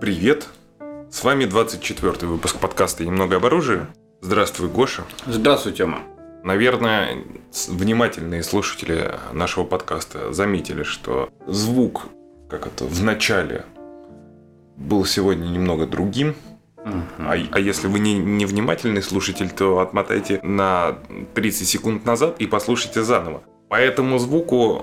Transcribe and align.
Привет! 0.00 0.48
С 1.10 1.22
вами 1.24 1.44
24 1.44 2.26
выпуск 2.26 2.56
подкаста 2.56 3.04
«Немного 3.04 3.36
об 3.36 3.44
оружии». 3.44 3.86
Здравствуй, 4.22 4.70
Гоша. 4.70 5.04
Здравствуй, 5.26 5.74
Тёма. 5.74 6.00
Наверное, 6.42 7.18
внимательные 7.68 8.42
слушатели 8.42 9.16
нашего 9.34 9.64
подкаста 9.64 10.32
заметили, 10.32 10.84
что 10.84 11.28
звук, 11.46 12.06
как 12.48 12.66
это, 12.66 12.86
в 12.86 13.02
начале 13.02 13.66
был 14.78 15.04
сегодня 15.04 15.48
немного 15.48 15.86
другим. 15.86 16.34
А, 16.82 17.34
а 17.50 17.60
если 17.60 17.86
вы 17.86 17.98
не, 17.98 18.16
не 18.16 18.46
внимательный 18.46 19.02
слушатель, 19.02 19.50
то 19.50 19.80
отмотайте 19.80 20.40
на 20.42 20.96
30 21.34 21.68
секунд 21.68 22.06
назад 22.06 22.36
и 22.38 22.46
послушайте 22.46 23.02
заново. 23.02 23.42
По 23.68 23.74
этому 23.74 24.18
звуку 24.18 24.82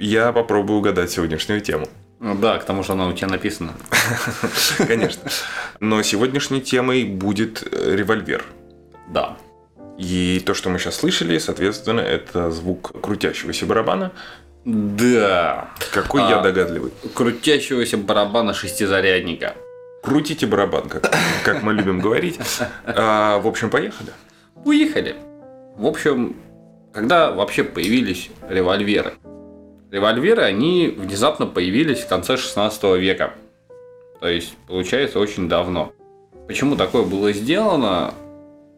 я 0.00 0.32
попробую 0.32 0.80
угадать 0.80 1.12
сегодняшнюю 1.12 1.60
тему. 1.60 1.86
Ну 2.20 2.34
да, 2.34 2.58
к 2.58 2.64
тому 2.64 2.82
же 2.82 2.92
она 2.92 3.06
у 3.06 3.12
тебя 3.12 3.28
написана. 3.28 3.72
Конечно. 4.78 5.30
Но 5.80 6.02
сегодняшней 6.02 6.60
темой 6.60 7.04
будет 7.04 7.62
э, 7.70 7.94
револьвер. 7.94 8.44
Да. 9.08 9.36
И 9.98 10.42
то, 10.44 10.54
что 10.54 10.68
мы 10.70 10.78
сейчас 10.78 10.96
слышали, 10.96 11.38
соответственно, 11.38 12.00
это 12.00 12.50
звук 12.50 13.00
крутящегося 13.00 13.66
барабана. 13.66 14.12
Да. 14.64 15.70
Какой 15.92 16.22
а, 16.22 16.30
я 16.30 16.40
догадливый. 16.40 16.92
Крутящегося 17.14 17.96
барабана 17.96 18.52
шестизарядника. 18.52 19.54
Крутите 20.02 20.46
барабан, 20.46 20.88
как, 20.88 21.12
как 21.44 21.62
мы 21.62 21.72
любим 21.72 22.00
говорить. 22.00 22.38
А, 22.84 23.38
в 23.38 23.46
общем, 23.46 23.70
поехали. 23.70 24.12
Уехали. 24.64 25.16
В 25.76 25.86
общем, 25.86 26.36
когда 26.92 27.30
вообще 27.30 27.62
появились 27.62 28.30
револьверы? 28.48 29.14
Револьверы, 29.90 30.42
они 30.42 30.94
внезапно 30.96 31.46
появились 31.46 32.00
в 32.00 32.08
конце 32.08 32.36
16 32.36 32.82
века. 32.98 33.32
То 34.20 34.28
есть, 34.28 34.54
получается, 34.66 35.18
очень 35.18 35.48
давно. 35.48 35.92
Почему 36.46 36.76
такое 36.76 37.04
было 37.04 37.32
сделано? 37.32 38.12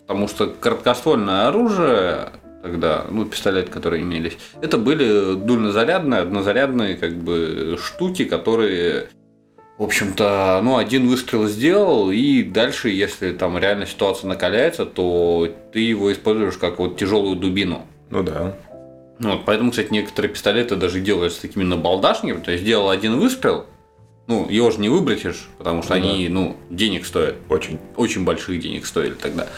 Потому 0.00 0.28
что 0.28 0.46
короткоствольное 0.46 1.48
оружие 1.48 2.30
тогда, 2.62 3.06
ну, 3.10 3.24
пистолеты, 3.24 3.70
которые 3.70 4.02
имелись, 4.02 4.36
это 4.60 4.76
были 4.76 5.34
дульнозарядные, 5.34 6.20
однозарядные, 6.20 6.96
как 6.96 7.14
бы, 7.14 7.78
штуки, 7.82 8.24
которые, 8.24 9.08
в 9.78 9.84
общем-то, 9.84 10.60
ну, 10.62 10.76
один 10.76 11.08
выстрел 11.08 11.46
сделал, 11.48 12.10
и 12.10 12.42
дальше, 12.42 12.90
если 12.90 13.32
там 13.32 13.56
реально 13.58 13.86
ситуация 13.86 14.28
накаляется, 14.28 14.84
то 14.84 15.48
ты 15.72 15.80
его 15.80 16.12
используешь 16.12 16.58
как 16.58 16.78
вот 16.78 16.98
тяжелую 16.98 17.36
дубину. 17.36 17.86
Ну 18.10 18.22
да. 18.22 18.56
Ну, 19.20 19.32
вот, 19.32 19.44
поэтому, 19.44 19.70
кстати, 19.70 19.92
некоторые 19.92 20.32
пистолеты 20.32 20.76
даже 20.76 20.98
делают 20.98 21.34
с 21.34 21.38
такими 21.38 21.62
набалдашниками. 21.62 22.42
То 22.42 22.52
есть 22.52 22.64
сделал 22.64 22.88
один 22.88 23.20
выстрел, 23.20 23.66
ну, 24.26 24.48
его 24.48 24.70
же 24.70 24.78
не 24.78 24.88
выбросишь, 24.88 25.48
потому 25.58 25.82
что 25.82 25.94
ну, 25.94 26.00
они, 26.00 26.28
да. 26.28 26.34
ну, 26.34 26.56
денег 26.70 27.04
стоят. 27.04 27.34
Очень. 27.48 27.78
Очень 27.96 28.24
больших 28.24 28.60
денег 28.60 28.86
стоили 28.86 29.14
тогда. 29.14 29.48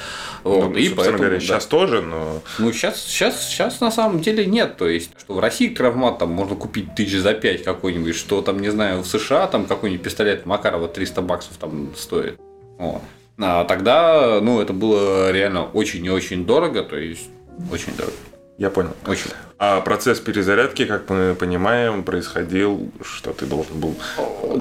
Вот, 0.43 0.71
ну, 0.71 0.77
и 0.77 0.89
поэтому, 0.89 1.19
говоря, 1.19 1.35
да. 1.35 1.41
сейчас 1.41 1.67
тоже, 1.67 2.03
но... 2.03 2.43
Ну, 2.59 2.73
сейчас, 2.73 3.01
сейчас, 3.03 3.49
сейчас 3.49 3.81
на 3.81 3.93
самом 3.93 4.21
деле 4.21 4.47
нет. 4.47 4.77
То 4.79 4.89
есть, 4.89 5.11
что 5.17 5.35
в 5.35 5.39
России 5.41 5.69
травмат 5.69 6.19
там 6.19 6.31
можно 6.31 6.57
купить 6.57 6.95
тысяч 6.97 7.19
за 7.19 7.33
пять 7.33 7.63
какой-нибудь, 7.63 8.17
что 8.17 8.43
там, 8.43 8.61
не 8.61 8.71
знаю, 8.71 9.03
в 9.03 9.07
США 9.07 9.47
там 9.47 9.67
какой-нибудь 9.67 10.03
пистолет 10.03 10.45
Макарова 10.45 10.89
300 10.89 11.23
баксов 11.23 11.57
там 11.59 11.91
стоит. 11.95 12.41
Вот. 12.79 13.03
А 13.39 13.65
тогда, 13.65 14.41
ну, 14.41 14.61
это 14.61 14.73
было 14.73 15.31
реально 15.31 15.67
очень 15.67 16.05
и 16.05 16.11
очень 16.11 16.47
дорого, 16.47 16.83
то 16.83 16.97
есть, 16.97 17.29
очень 17.71 17.95
дорого. 17.95 18.17
Я 18.59 18.71
понял. 18.71 18.93
Очень. 19.07 19.31
А 19.59 19.81
процесс 19.81 20.21
перезарядки, 20.21 20.85
как 20.85 21.09
мы 21.09 21.35
понимаем, 21.35 22.03
происходил, 22.03 22.91
что 23.03 23.33
ты 23.33 23.47
должен 23.47 23.81
был 23.81 23.95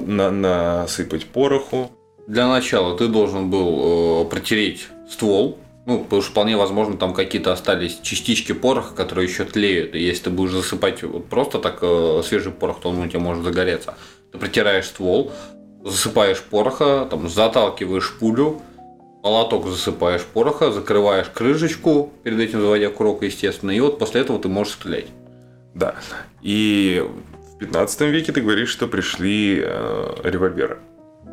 на 0.06 0.30
насыпать 0.30 1.26
пороху. 1.26 1.90
Для 2.26 2.48
начала 2.48 2.96
ты 2.96 3.08
должен 3.08 3.50
был 3.50 4.22
э, 4.22 4.30
протереть 4.30 4.88
ствол, 5.10 5.58
ну, 5.86 6.04
потому 6.04 6.22
что 6.22 6.30
вполне 6.30 6.56
возможно, 6.56 6.96
там 6.96 7.14
какие-то 7.14 7.52
остались 7.52 7.98
частички 8.00 8.52
пороха, 8.52 8.94
которые 8.94 9.28
еще 9.28 9.44
тлеют. 9.44 9.94
И 9.94 10.00
если 10.00 10.24
ты 10.24 10.30
будешь 10.30 10.52
засыпать 10.52 11.02
вот 11.02 11.26
просто 11.26 11.58
так 11.58 11.78
э, 11.82 12.22
свежий 12.24 12.52
порох, 12.52 12.80
то 12.80 12.90
он 12.90 13.00
у 13.00 13.08
тебя 13.08 13.18
может 13.18 13.42
загореться. 13.42 13.94
Ты 14.30 14.38
протираешь 14.38 14.86
ствол, 14.86 15.32
засыпаешь 15.84 16.40
пороха, 16.42 17.06
там, 17.10 17.28
заталкиваешь 17.28 18.16
пулю, 18.18 18.62
молоток 19.22 19.66
засыпаешь 19.66 20.22
пороха, 20.22 20.72
закрываешь 20.72 21.28
крышечку, 21.28 22.12
перед 22.22 22.40
этим 22.40 22.60
заводя 22.60 22.90
курок, 22.90 23.22
естественно, 23.22 23.70
и 23.70 23.80
вот 23.80 23.98
после 23.98 24.20
этого 24.20 24.38
ты 24.38 24.48
можешь 24.48 24.74
стрелять. 24.74 25.06
Да. 25.74 25.94
И 26.42 27.04
в 27.54 27.58
15 27.58 28.00
веке 28.02 28.32
ты 28.32 28.40
говоришь, 28.40 28.68
что 28.68 28.86
пришли 28.86 29.60
э, 29.64 30.14
револьверы. 30.24 30.78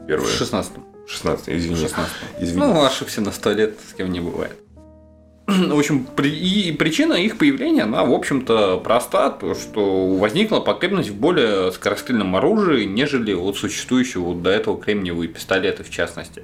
Первые. 0.08 0.28
В 0.28 0.38
16 0.38 0.74
16 1.08 1.50
извини. 1.50 1.76
16 1.76 2.12
извини. 2.40 2.60
Ну, 2.60 2.86
ошибся 2.86 3.22
на 3.22 3.32
100 3.32 3.52
лет, 3.54 3.78
с 3.90 3.94
кем 3.94 4.12
не 4.12 4.20
бывает. 4.20 4.56
В 5.48 5.80
общем, 5.80 6.06
при, 6.06 6.30
и 6.30 6.72
причина 6.72 7.14
их 7.14 7.40
появления, 7.40 7.84
она, 7.84 8.04
в 8.04 8.14
общем-то, 8.14 8.78
проста, 8.78 9.32
то, 9.32 9.56
что 9.56 10.16
возникла 10.16 10.60
потребность 10.60 11.10
в 11.10 11.16
более 11.16 11.72
скорострельном 11.72 12.36
оружии, 12.36 12.86
нежели 12.86 13.34
вот 13.34 13.58
существующего 13.58 14.26
вот 14.26 14.44
до 14.44 14.52
этого 14.52 14.80
кремниевые 14.80 15.28
пистолеты, 15.28 15.84
в 15.84 15.90
частности. 15.90 16.44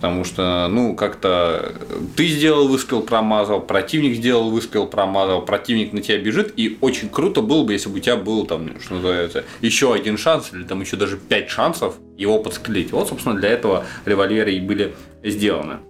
Потому 0.00 0.24
что, 0.24 0.66
ну, 0.70 0.96
как-то 0.96 1.74
ты 2.16 2.26
сделал 2.26 2.68
выстрел, 2.68 3.02
промазал, 3.02 3.60
противник 3.60 4.16
сделал 4.16 4.50
выстрел, 4.50 4.86
промазал, 4.86 5.42
противник 5.42 5.92
на 5.92 6.00
тебя 6.00 6.16
бежит, 6.16 6.54
и 6.56 6.78
очень 6.80 7.10
круто 7.10 7.42
было 7.42 7.64
бы, 7.64 7.74
если 7.74 7.90
бы 7.90 7.96
у 7.96 8.00
тебя 8.00 8.16
был 8.16 8.46
там, 8.46 8.80
что 8.80 8.94
называется, 8.94 9.44
еще 9.60 9.92
один 9.92 10.16
шанс, 10.16 10.54
или 10.54 10.62
там 10.62 10.80
еще 10.80 10.96
даже 10.96 11.18
пять 11.18 11.50
шансов 11.50 11.96
его 12.16 12.38
подстрелить. 12.42 12.92
Вот, 12.92 13.08
собственно, 13.08 13.34
для 13.36 13.50
этого 13.50 13.84
револьверы 14.06 14.54
и 14.54 14.60
были 14.60 14.94
сделаны. 15.22 15.80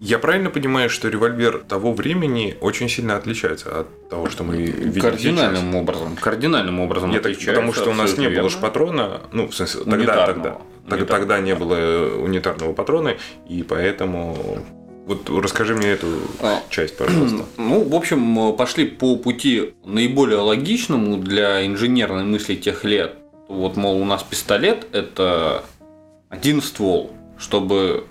Я 0.00 0.18
правильно 0.18 0.48
понимаю, 0.48 0.88
что 0.88 1.08
револьвер 1.08 1.58
того 1.58 1.92
времени 1.92 2.56
очень 2.62 2.88
сильно 2.88 3.16
отличается 3.16 3.80
от 3.80 4.08
того, 4.08 4.30
что 4.30 4.44
мы 4.44 4.56
видим 4.56 5.02
Кардинальным 5.02 5.62
сейчас? 5.62 5.82
образом. 5.82 6.16
Кардинальным 6.16 6.80
образом 6.80 7.10
Нет, 7.10 7.20
отличается. 7.20 7.52
Потому 7.52 7.72
что 7.74 7.90
у 7.90 7.94
нас 7.94 8.16
не 8.16 8.28
было 8.28 8.48
патрона, 8.48 9.20
ну, 9.30 9.48
в 9.48 9.54
смысле, 9.54 9.84
тогда, 9.84 10.26
тогда. 10.26 10.58
Тогда, 10.88 11.04
тогда 11.04 11.38
не 11.40 11.54
было 11.54 12.16
унитарного 12.16 12.72
патрона, 12.72 13.16
и 13.46 13.62
поэтому 13.62 14.64
вот 15.04 15.28
расскажи 15.28 15.74
мне 15.74 15.88
эту 15.88 16.06
а, 16.40 16.62
часть, 16.70 16.96
пожалуйста. 16.96 17.44
Ну, 17.58 17.86
в 17.86 17.94
общем, 17.94 18.54
пошли 18.56 18.86
по 18.86 19.16
пути 19.16 19.74
наиболее 19.84 20.38
логичному 20.38 21.18
для 21.18 21.66
инженерной 21.66 22.24
мысли 22.24 22.54
тех 22.54 22.84
лет. 22.84 23.16
Вот, 23.48 23.76
мол, 23.76 24.00
у 24.00 24.04
нас 24.06 24.22
пистолет– 24.22 24.86
это 24.92 25.62
один 26.30 26.62
ствол. 26.62 27.12
Чтобы 27.38 28.04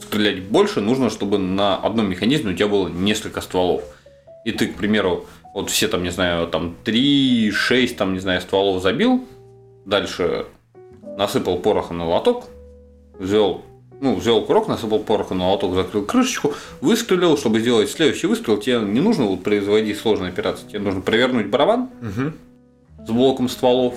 стрелять 0.00 0.44
больше, 0.44 0.80
нужно, 0.80 1.10
чтобы 1.10 1.38
на 1.38 1.76
одном 1.76 2.08
механизме 2.10 2.52
у 2.52 2.54
тебя 2.54 2.68
было 2.68 2.88
несколько 2.88 3.40
стволов. 3.40 3.82
И 4.44 4.52
ты, 4.52 4.68
к 4.68 4.76
примеру, 4.76 5.26
вот 5.54 5.70
все 5.70 5.88
там, 5.88 6.02
не 6.02 6.10
знаю, 6.10 6.46
там 6.48 6.76
3, 6.84 7.50
6, 7.50 7.96
там, 7.96 8.12
не 8.12 8.20
знаю, 8.20 8.40
стволов 8.40 8.82
забил, 8.82 9.26
дальше 9.84 10.46
насыпал 11.16 11.58
пороха 11.58 11.94
на 11.94 12.06
лоток, 12.06 12.44
взял, 13.18 13.62
ну, 14.00 14.14
взял 14.16 14.44
курок, 14.44 14.68
насыпал 14.68 15.00
пороха 15.00 15.34
на 15.34 15.50
лоток, 15.50 15.74
закрыл 15.74 16.04
крышечку, 16.04 16.52
выстрелил, 16.80 17.38
чтобы 17.38 17.60
сделать 17.60 17.90
следующий 17.90 18.26
выстрел, 18.26 18.58
тебе 18.58 18.80
не 18.80 19.00
нужно 19.00 19.24
вот 19.24 19.42
производить 19.42 19.98
сложные 19.98 20.28
операции, 20.28 20.68
тебе 20.68 20.80
нужно 20.80 21.00
провернуть 21.00 21.46
барабан 21.46 21.88
угу. 22.02 23.04
с 23.06 23.10
блоком 23.10 23.48
стволов, 23.48 23.94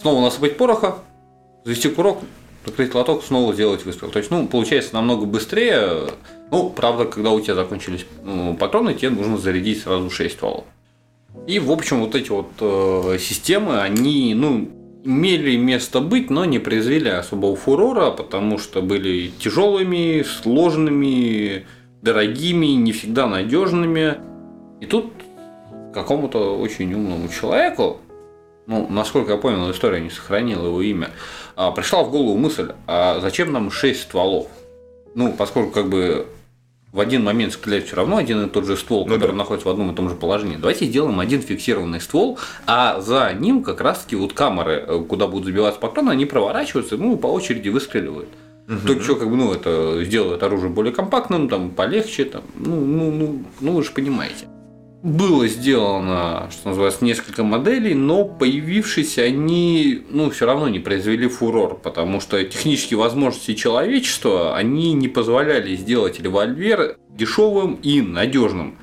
снова 0.00 0.22
насыпать 0.22 0.56
пороха, 0.56 0.98
завести 1.64 1.88
курок, 1.88 2.18
закрыть 2.64 2.94
лоток, 2.94 3.22
снова 3.24 3.54
сделать 3.54 3.84
выстрел. 3.84 4.10
То 4.10 4.18
есть, 4.18 4.30
ну, 4.30 4.46
получается 4.46 4.94
намного 4.94 5.26
быстрее. 5.26 6.10
Ну, 6.50 6.70
правда, 6.70 7.04
когда 7.04 7.30
у 7.30 7.40
тебя 7.40 7.54
закончились 7.54 8.06
ну, 8.24 8.56
патроны, 8.56 8.94
тебе 8.94 9.10
нужно 9.10 9.38
зарядить 9.38 9.82
сразу 9.82 10.10
6 10.10 10.34
стволов. 10.34 10.64
И, 11.46 11.58
в 11.58 11.70
общем, 11.70 12.00
вот 12.00 12.14
эти 12.14 12.30
вот 12.30 12.50
э, 12.60 13.18
системы, 13.20 13.80
они, 13.80 14.34
ну, 14.34 14.68
имели 15.04 15.56
место 15.56 16.00
быть, 16.00 16.28
но 16.30 16.44
не 16.44 16.58
произвели 16.58 17.08
особого 17.08 17.56
фурора, 17.56 18.10
потому 18.10 18.58
что 18.58 18.82
были 18.82 19.30
тяжелыми, 19.38 20.22
сложными, 20.22 21.66
дорогими, 22.02 22.66
не 22.66 22.92
всегда 22.92 23.26
надежными. 23.26 24.16
И 24.80 24.86
тут 24.86 25.06
какому-то 25.94 26.58
очень 26.58 26.92
умному 26.94 27.28
человеку, 27.28 28.00
ну, 28.70 28.86
насколько 28.88 29.32
я 29.32 29.36
понял, 29.36 29.68
история 29.72 30.00
не 30.00 30.10
сохранила 30.10 30.66
его 30.66 30.80
имя, 30.80 31.10
а, 31.56 31.72
пришла 31.72 32.04
в 32.04 32.10
голову 32.12 32.36
мысль, 32.36 32.70
а 32.86 33.18
зачем 33.20 33.52
нам 33.52 33.72
6 33.72 34.02
стволов? 34.02 34.46
Ну, 35.16 35.32
поскольку 35.32 35.72
как 35.72 35.88
бы 35.88 36.28
в 36.92 37.00
один 37.00 37.24
момент 37.24 37.52
стрелять 37.52 37.88
все 37.88 37.96
равно 37.96 38.16
один 38.16 38.44
и 38.44 38.48
тот 38.48 38.66
же 38.66 38.76
ствол, 38.76 39.08
ну, 39.08 39.14
который 39.14 39.32
да. 39.32 39.38
находится 39.38 39.66
в 39.66 39.72
одном 39.72 39.90
и 39.90 39.94
том 39.96 40.08
же 40.08 40.14
положении. 40.14 40.56
Давайте 40.56 40.86
сделаем 40.86 41.18
один 41.18 41.42
фиксированный 41.42 42.00
ствол, 42.00 42.38
а 42.64 43.00
за 43.00 43.32
ним 43.34 43.64
как 43.64 43.80
раз-таки 43.80 44.14
вот 44.14 44.34
камеры, 44.34 44.84
э, 44.86 45.04
куда 45.08 45.26
будут 45.26 45.46
забиваться 45.46 45.80
патроны, 45.80 46.10
они 46.10 46.24
проворачиваются, 46.24 46.96
ну, 46.96 47.16
по 47.16 47.26
очереди 47.26 47.70
выстреливают. 47.70 48.28
Угу. 48.68 48.86
Только 48.86 49.02
что, 49.02 49.16
как 49.16 49.28
бы, 49.30 49.36
ну, 49.36 49.52
это 49.52 50.04
сделает 50.04 50.44
оружие 50.44 50.70
более 50.70 50.92
компактным, 50.92 51.48
там, 51.48 51.70
полегче, 51.70 52.24
там, 52.24 52.42
ну, 52.54 52.76
ну, 52.76 53.10
ну, 53.10 53.44
ну, 53.58 53.72
вы 53.72 53.82
же 53.82 53.90
понимаете. 53.90 54.46
Было 55.02 55.46
сделано, 55.48 56.48
что 56.50 56.68
называется, 56.68 57.04
несколько 57.04 57.42
моделей, 57.42 57.94
но 57.94 58.24
появившись 58.24 59.18
они, 59.18 60.02
ну, 60.10 60.30
все 60.30 60.46
равно 60.46 60.68
не 60.68 60.78
произвели 60.78 61.26
фурор, 61.26 61.78
потому 61.78 62.20
что 62.20 62.42
технические 62.44 62.98
возможности 62.98 63.54
человечества, 63.54 64.56
они 64.56 64.92
не 64.92 65.08
позволяли 65.08 65.74
сделать 65.76 66.20
револьвер 66.20 66.98
дешевым 67.08 67.74
и 67.76 68.02
надежным. 68.02 68.76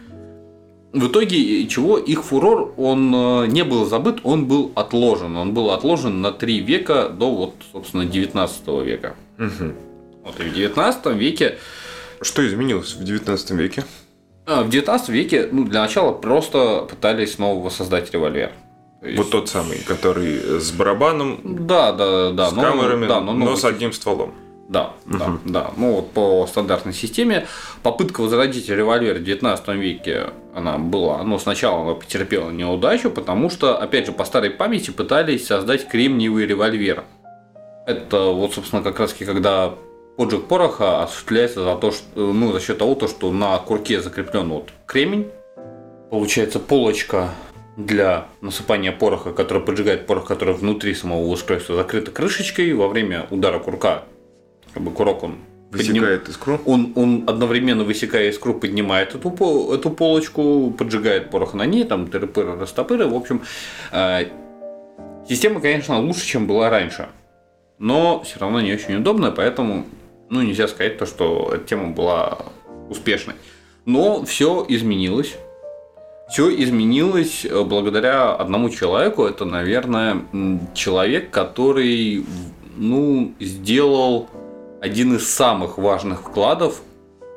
В 0.93 1.07
итоге 1.07 1.67
чего 1.67 1.97
их 1.97 2.23
фурор, 2.23 2.73
он 2.77 3.13
э, 3.13 3.47
не 3.47 3.63
был 3.63 3.85
забыт, 3.85 4.19
он 4.23 4.45
был 4.47 4.71
отложен. 4.73 5.35
Он 5.35 5.53
был 5.53 5.69
отложен 5.71 6.21
на 6.21 6.31
три 6.31 6.59
века 6.61 7.09
до, 7.09 7.29
вот, 7.29 7.55
собственно, 7.71 8.05
19 8.05 8.67
века. 8.83 9.15
Мгм. 9.37 9.75
Вот 10.23 10.39
и 10.39 10.43
в 10.43 10.53
19 10.53 11.05
веке 11.17 11.57
Что 12.21 12.47
изменилось 12.47 12.95
в 12.95 13.03
19 13.03 13.51
веке? 13.51 13.83
А, 14.47 14.63
В 14.63 14.69
19 14.69 15.09
веке, 15.09 15.49
ну, 15.51 15.65
для 15.65 15.81
начала 15.81 16.13
просто 16.13 16.87
пытались 16.89 17.33
снова 17.35 17.61
воссоздать 17.63 18.11
револьвер. 18.13 18.51
То 19.01 19.07
есть- 19.07 19.17
Вот 19.19 19.29
тот 19.29 19.49
самый, 19.49 19.79
который 19.79 20.59
с 20.61 20.71
барабаном, 20.71 21.39
Да, 21.43 21.91
да, 21.91 22.31
да. 22.31 22.49
с 22.49 22.53
но- 22.53 22.61
камерами, 22.61 23.07
да, 23.07 23.19
но 23.19 23.33
но 23.33 23.45
новый 23.45 23.57
с 23.57 23.65
одним 23.65 23.91
стволом. 23.91 24.33
Да, 24.69 24.93
да, 25.05 25.37
да. 25.45 25.71
Ну 25.77 25.93
вот 25.95 26.11
по 26.11 26.45
стандартной 26.47 26.93
системе 26.93 27.45
попытка 27.83 28.21
возродить 28.21 28.67
револьвер 28.69 29.15
в 29.15 29.23
19 29.23 29.77
веке 29.77 30.31
она 30.53 30.77
была, 30.77 31.23
но 31.23 31.39
сначала 31.39 31.83
она 31.83 31.93
потерпела 31.93 32.49
неудачу, 32.49 33.09
потому 33.09 33.49
что, 33.49 33.77
опять 33.77 34.07
же, 34.07 34.11
по 34.11 34.25
старой 34.25 34.49
памяти 34.49 34.91
пытались 34.91 35.45
создать 35.47 35.87
кремниевый 35.87 36.45
револьвер. 36.45 37.03
Это 37.85 38.31
вот, 38.31 38.53
собственно, 38.55 38.81
как 38.81 38.99
раз 38.99 39.13
когда 39.13 39.73
поджиг 40.17 40.45
пороха 40.47 41.03
осуществляется 41.03 41.63
за 41.63 41.75
то, 41.75 41.91
что, 41.91 42.33
ну, 42.33 42.51
за 42.51 42.59
счет 42.59 42.79
того, 42.79 42.95
то, 42.95 43.07
что 43.07 43.31
на 43.31 43.57
курке 43.59 44.01
закреплен 44.01 44.49
вот 44.49 44.69
кремень, 44.85 45.27
получается 46.09 46.59
полочка 46.59 47.29
для 47.77 48.25
насыпания 48.41 48.91
пороха, 48.91 49.31
который 49.31 49.61
поджигает 49.61 50.07
порох, 50.07 50.27
который 50.27 50.55
внутри 50.55 50.95
самого 50.95 51.27
устройства 51.27 51.75
закрыта 51.75 52.09
крышечкой. 52.11 52.73
Во 52.73 52.87
время 52.87 53.27
удара 53.29 53.59
курка, 53.59 54.03
как 54.73 54.81
бы 54.81 54.89
курок 54.89 55.21
он 55.23 55.35
подним- 55.71 55.93
Высекает 55.93 56.29
искру. 56.29 56.59
он, 56.65 56.93
он 56.95 57.25
одновременно 57.27 57.83
высекая 57.83 58.29
искру, 58.29 58.55
поднимает 58.55 59.13
эту, 59.13 59.29
эту 59.71 59.91
полочку, 59.91 60.71
поджигает 60.71 61.29
порох 61.29 61.53
на 61.53 61.67
ней, 61.67 61.83
там 61.83 62.05
тыры-пыры, 62.05 62.59
растопыры. 62.59 63.05
В 63.05 63.13
общем, 63.13 63.43
э, 63.91 64.25
система, 65.29 65.61
конечно, 65.61 65.99
лучше, 65.99 66.25
чем 66.25 66.47
была 66.47 66.71
раньше. 66.71 67.09
Но 67.77 68.23
все 68.23 68.39
равно 68.39 68.59
не 68.59 68.73
очень 68.73 68.95
удобная, 68.95 69.29
поэтому 69.29 69.85
ну, 70.29 70.41
нельзя 70.41 70.67
сказать 70.67 70.97
то, 70.97 71.05
что 71.05 71.51
эта 71.53 71.65
тема 71.65 71.91
была 71.91 72.39
успешной. 72.89 73.35
Но 73.85 74.23
все 74.25 74.65
изменилось. 74.67 75.35
Все 76.29 76.53
изменилось 76.61 77.45
э, 77.45 77.63
благодаря 77.63 78.33
одному 78.33 78.69
человеку. 78.69 79.23
Это, 79.23 79.45
наверное, 79.45 80.23
человек, 80.73 81.31
который 81.31 82.25
ну, 82.75 83.33
сделал 83.39 84.29
один 84.81 85.15
из 85.15 85.27
самых 85.27 85.77
важных 85.77 86.21
вкладов 86.21 86.81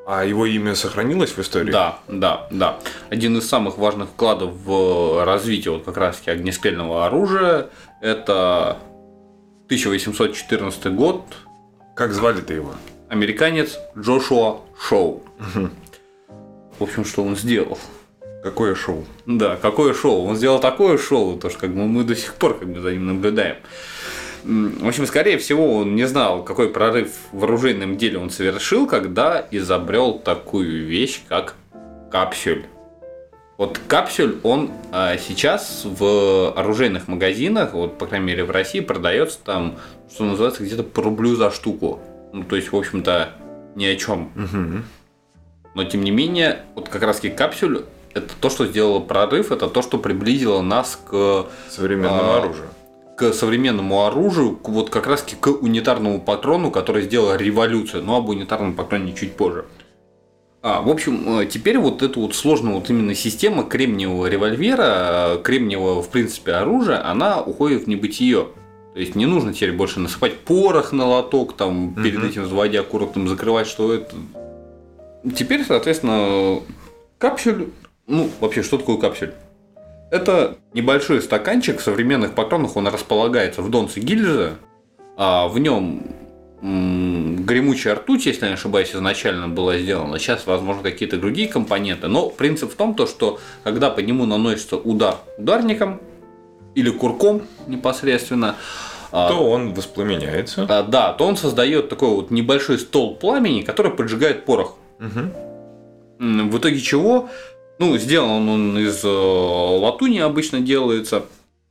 А 0.07 0.25
его 0.25 0.45
имя 0.45 0.75
сохранилось 0.75 1.31
в 1.31 1.39
истории? 1.39 1.71
да, 1.71 2.01
да, 2.09 2.49
да. 2.51 2.79
Один 3.09 3.39
из 3.39 3.49
самых 3.49 3.79
важных 3.79 4.09
вкладов 4.09 4.53
в 4.65 5.25
развитие 5.25 5.73
вот 5.73 5.85
как 5.85 5.97
раз 5.97 6.21
огнестрельного 6.27 7.07
оружия 7.07 7.69
это 8.03 8.77
1814 9.67 10.87
год, 10.95 11.23
Как 11.95 12.13
звали-то 12.13 12.55
его? 12.55 12.75
американец 13.11 13.79
Джошуа 13.99 14.61
Шоу. 14.81 15.23
В 16.79 16.83
общем, 16.83 17.05
что 17.05 17.23
он 17.23 17.37
сделал? 17.37 17.79
Какое 18.43 18.75
шоу? 18.75 19.05
Да, 19.27 19.59
какое 19.61 19.93
шоу? 19.93 20.25
Он 20.25 20.37
сделал 20.37 20.61
такое 20.61 20.97
шоу, 20.97 21.37
то 21.37 21.51
что 21.51 21.59
как 21.59 21.75
бы 21.75 21.87
мы 21.87 22.05
до 22.05 22.17
сих 22.17 22.35
пор 22.37 22.59
как 22.59 22.69
бы 22.73 22.81
за 22.81 22.93
ним 22.93 23.07
наблюдаем. 23.07 23.57
В 24.45 24.89
общем, 24.89 25.07
скорее 25.07 25.37
всего, 25.37 25.77
он 25.77 25.95
не 25.95 26.07
знал, 26.07 26.43
какой 26.43 26.71
прорыв 26.71 27.11
в 27.33 27.45
оружейном 27.45 27.99
деле 27.99 28.19
он 28.19 28.31
совершил, 28.31 28.87
когда 28.87 29.47
изобрел 29.51 30.19
такую 30.19 30.87
вещь, 30.87 31.21
как 31.29 31.57
капсюль. 32.11 32.65
Вот 33.61 33.79
капсюль, 33.89 34.39
он 34.43 34.71
а, 34.91 35.19
сейчас 35.19 35.83
в 35.85 36.51
оружейных 36.57 37.09
магазинах, 37.09 37.75
вот 37.75 37.99
по 37.99 38.07
крайней 38.07 38.25
мере 38.25 38.45
в 38.45 38.51
России, 38.51 38.81
продается 38.81 39.39
там, 39.45 39.77
что 40.11 40.25
называется, 40.25 40.65
где-то 40.65 40.83
по 40.83 41.03
рублю 41.03 41.37
за 41.37 41.51
штуку. 41.51 42.01
Ну, 42.33 42.45
то 42.45 42.57
есть, 42.57 42.73
в 42.73 42.75
общем-то, 42.77 43.33
ни 43.75 43.85
о 43.85 43.97
чем. 43.97 44.31
Мгм. 44.35 44.85
Но 45.75 45.85
тем 45.85 46.03
не 46.05 46.11
менее, 46.11 46.63
вот 46.75 46.89
как 46.89 47.03
раз 47.03 47.17
таки 47.17 47.29
капсюль 47.29 47.85
это 48.15 48.31
то, 48.41 48.49
что 48.49 48.65
сделало 48.65 49.01
прорыв, 49.01 49.53
это 49.53 49.69
то, 49.69 49.83
что 49.83 49.99
приблизило 49.99 50.63
нас 50.63 50.99
к, 51.11 51.45
Современного 51.69 52.37
А, 52.37 52.39
оружия. 52.39 52.69
к 53.19 53.35
современному 53.35 54.07
оружию, 54.07 54.57
к, 54.57 54.71
вот 54.71 54.89
как 54.89 55.07
раз 55.07 55.21
таки 55.21 55.37
к 55.37 55.49
унитарному 55.49 56.19
патрону, 56.23 56.71
который 56.71 57.03
сделал 57.03 57.35
революцию. 57.35 58.05
Но 58.05 58.17
об 58.17 58.31
унитарном 58.31 58.73
патроне 58.73 59.13
чуть 59.13 59.37
позже. 59.37 59.67
А, 60.63 60.83
в 60.83 60.91
общем, 60.91 61.41
э, 61.41 61.47
теперь 61.47 61.79
вот 61.79 62.03
эта 62.03 62.21
вот 62.21 62.35
сложная 62.35 62.75
вот 62.75 62.91
именно 62.91 63.15
система 63.15 63.65
кремниевого 63.65 64.27
револьвера, 64.27 65.37
э, 65.37 65.39
кремниевого, 65.43 66.03
в 66.03 66.11
принципе, 66.11 66.53
оружия, 66.53 67.07
она 67.09 67.41
уходит 67.41 67.85
в 67.85 67.87
небытие. 67.87 68.47
То 68.93 69.01
есть 69.01 69.15
не 69.15 69.25
нужно 69.25 69.55
теперь 69.55 69.73
больше 69.73 70.01
насыпать 70.01 70.39
порох 70.41 70.93
на 70.93 71.07
лоток, 71.07 71.57
там, 71.57 71.95
перед 71.95 72.19
Мгм. 72.19 72.29
этим 72.29 72.43
взводя 72.43 72.83
курок, 72.83 73.15
там, 73.15 73.27
закрывать, 73.27 73.69
что 73.69 73.95
это. 73.95 74.15
Теперь, 75.35 75.65
соответственно, 75.65 76.61
капсюль, 77.19 77.69
ну, 78.07 78.29
вообще, 78.41 78.63
что 78.63 78.77
такое 78.77 78.99
капсюль? 78.99 79.33
Это 80.11 80.59
небольшой 80.75 81.23
стаканчик 81.23 81.79
в 81.79 81.83
современных 81.83 82.35
патронах, 82.35 82.77
он 82.77 82.89
располагается 82.89 83.63
в 83.63 83.71
донце 83.71 84.01
гильзы, 84.01 84.55
а 85.17 85.49
в 85.49 85.59
нем 85.59 86.03
гремучая 86.63 87.95
ртуть, 87.95 88.27
если 88.27 88.43
я 88.45 88.49
не 88.49 88.55
ошибаюсь, 88.55 88.95
изначально 88.95 89.49
была 89.49 89.79
сделана. 89.79 90.19
Сейчас, 90.19 90.47
возможно, 90.47 90.83
какие-то 90.83 91.17
другие 91.17 91.49
компоненты. 91.49 92.09
Но 92.09 92.29
принцип 92.29 92.73
в 92.73 92.75
том, 92.77 92.95
то, 92.95 93.07
что 93.07 93.39
когда 93.65 93.91
по 93.91 94.01
нему 94.01 94.27
наносится 94.27 94.77
удар 94.77 95.17
ударником 95.39 96.01
или 96.75 96.91
курком 96.91 97.43
непосредственно, 97.67 98.57
а, 99.13 99.29
То 99.29 99.51
он 99.51 99.75
воспламеняется. 99.75 100.67
а, 100.69 100.83
да, 100.83 101.13
то 101.15 101.25
он 101.27 101.37
создает 101.37 101.89
такой 101.89 102.11
вот 102.11 102.31
небольшой 102.31 102.79
стол 102.79 103.17
пламени, 103.17 103.63
который 103.63 103.91
поджигает 103.91 104.45
порох. 104.45 104.77
М, 105.01 106.51
В 106.51 106.59
итоге 106.59 106.79
чего? 106.81 107.29
Ну, 107.79 107.97
сделан 107.97 108.47
он 108.49 108.79
из 108.79 109.03
э, 109.03 109.09
латуни 109.09 110.19
обычно 110.19 110.61
делается. 110.61 111.25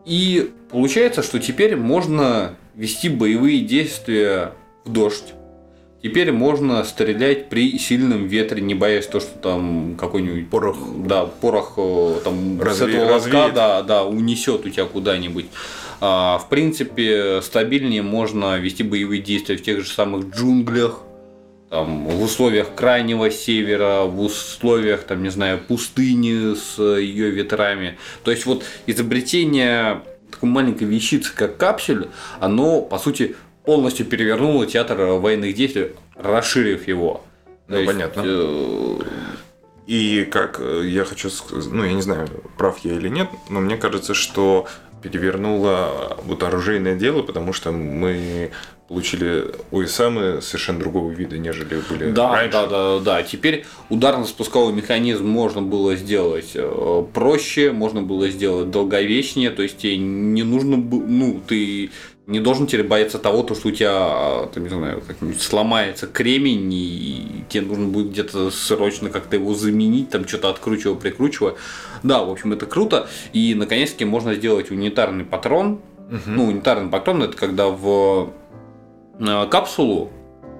И 0.06 0.51
получается, 0.71 1.21
что 1.21 1.39
теперь 1.39 1.75
можно 1.75 2.56
вести 2.75 3.10
боевые 3.10 3.60
действия 3.62 4.53
в 4.89 4.93
дождь. 4.93 5.34
Теперь 6.01 6.31
можно 6.31 6.84
стрелять 6.86 7.50
при 7.50 7.77
сильном 7.77 8.27
ветре, 8.27 8.62
не 8.62 8.74
боясь 8.74 9.05
то, 9.05 9.19
что 9.19 9.38
там 9.38 9.96
какой-нибудь 10.00 10.50
Порох. 10.50 10.77
да, 11.05 11.25
порох 11.25 11.74
э, 11.75 12.15
там 12.24 12.58
с 12.58 12.63
Разве- 12.63 12.96
этого 12.96 13.13
лотка, 13.15 13.51
да, 13.53 13.81
да, 13.84 14.05
унесет 14.05 14.65
у 14.65 14.69
тебя 14.69 14.86
куда-нибудь. 14.86 15.48
А, 16.00 16.38
в 16.38 16.48
принципе, 16.48 17.41
стабильнее 17.41 18.01
можно 18.01 18.58
вести 18.58 18.84
боевые 18.84 19.22
действия 19.22 19.58
в 19.58 19.62
тех 19.62 19.81
же 19.84 19.89
самых 19.91 20.34
джунглях, 20.34 21.01
там, 21.69 22.08
в 22.08 22.24
условиях 22.24 22.74
крайнего 22.74 23.29
севера, 23.29 24.03
в 24.03 24.22
условиях, 24.22 25.03
там, 25.03 25.22
не 25.22 25.29
знаю, 25.29 25.60
пустыни 25.60 26.55
с 26.55 26.81
ее 26.81 27.29
ветрами. 27.29 27.98
То 28.24 28.31
есть 28.31 28.46
вот 28.46 28.63
изобретение 28.88 30.01
такой 30.31 30.48
маленькой 30.50 30.86
вещицы, 30.86 31.34
как 31.36 31.58
капсюль, 31.58 32.08
оно, 32.39 32.81
по 32.81 32.98
сути, 32.98 33.36
полностью 33.70 34.08
перевернуло 34.08 34.66
театр 34.66 34.98
военных 34.98 35.54
действий, 35.54 35.92
расширив 36.16 36.88
его. 36.88 37.22
Ну, 37.68 37.76
То 37.76 37.82
есть, 37.82 37.94
понятно. 37.94 38.24
э, 38.26 39.00
И 39.86 40.26
как 40.32 40.60
э, 40.60 40.82
я 40.88 41.06
хочу 41.06 41.30
сказать, 41.30 41.72
ну 41.72 41.84
я 41.84 41.94
не 41.94 42.02
знаю, 42.02 42.28
прав 42.58 42.80
я 42.84 42.94
или 42.94 43.10
нет, 43.10 43.28
но 43.48 43.60
мне 43.60 43.78
кажется, 43.78 44.16
что 44.16 44.66
перевернуло 45.04 46.18
вот 46.26 46.42
оружейное 46.42 46.96
дело, 46.96 47.22
потому 47.22 47.54
что 47.54 47.72
мы 47.72 48.50
получили 48.88 49.46
ОСМы 49.70 50.42
совершенно 50.42 50.80
другого 50.80 51.12
вида, 51.12 51.38
нежели 51.38 51.80
были 51.90 52.10
Да, 52.10 52.34
раньше. 52.34 52.52
да, 52.54 52.66
да, 52.68 53.00
да. 53.00 53.24
Теперь 53.24 53.66
ударно-спусковой 53.90 54.74
механизм 54.74 55.28
можно 55.28 55.62
было 55.62 55.96
сделать 55.96 56.52
э, 56.56 57.04
проще, 57.14 57.72
можно 57.72 58.02
было 58.02 58.30
сделать 58.30 58.72
долговечнее, 58.72 59.52
то 59.52 59.62
есть 59.62 59.78
тебе 59.78 59.98
не 59.98 60.42
нужно 60.42 60.76
ну, 60.78 61.40
ты 61.48 61.92
не 62.29 62.39
должен 62.39 62.67
теперь 62.67 62.86
бояться 62.86 63.17
того, 63.17 63.41
то, 63.41 63.55
что 63.55 63.69
у 63.69 63.71
тебя, 63.71 64.48
там, 64.53 64.63
не 64.63 64.69
знаю, 64.69 65.01
сломается 65.39 66.05
кремень, 66.05 66.71
и 66.71 67.43
тебе 67.50 67.65
нужно 67.65 67.88
будет 67.88 68.12
где-то 68.12 68.51
срочно 68.51 69.09
как-то 69.09 69.36
его 69.36 69.55
заменить, 69.55 70.12
там 70.12 70.27
что-то 70.27 70.50
откручивая, 70.50 70.95
прикручивая. 70.95 71.55
Да, 72.03 72.24
в 72.24 72.29
общем, 72.29 72.53
это 72.53 72.67
круто. 72.67 73.09
И, 73.33 73.55
наконец-таки, 73.55 74.05
можно 74.05 74.36
сделать 74.36 74.69
унитарный 74.69 75.25
патрон. 75.25 75.81
Мгм. 76.09 76.36
Ну, 76.36 76.45
унитарный 76.45 76.89
патрон 76.89 77.24
это 77.24 77.36
когда 77.36 77.67
в 77.67 78.29
э, 79.19 79.48
капсулу 79.50 80.12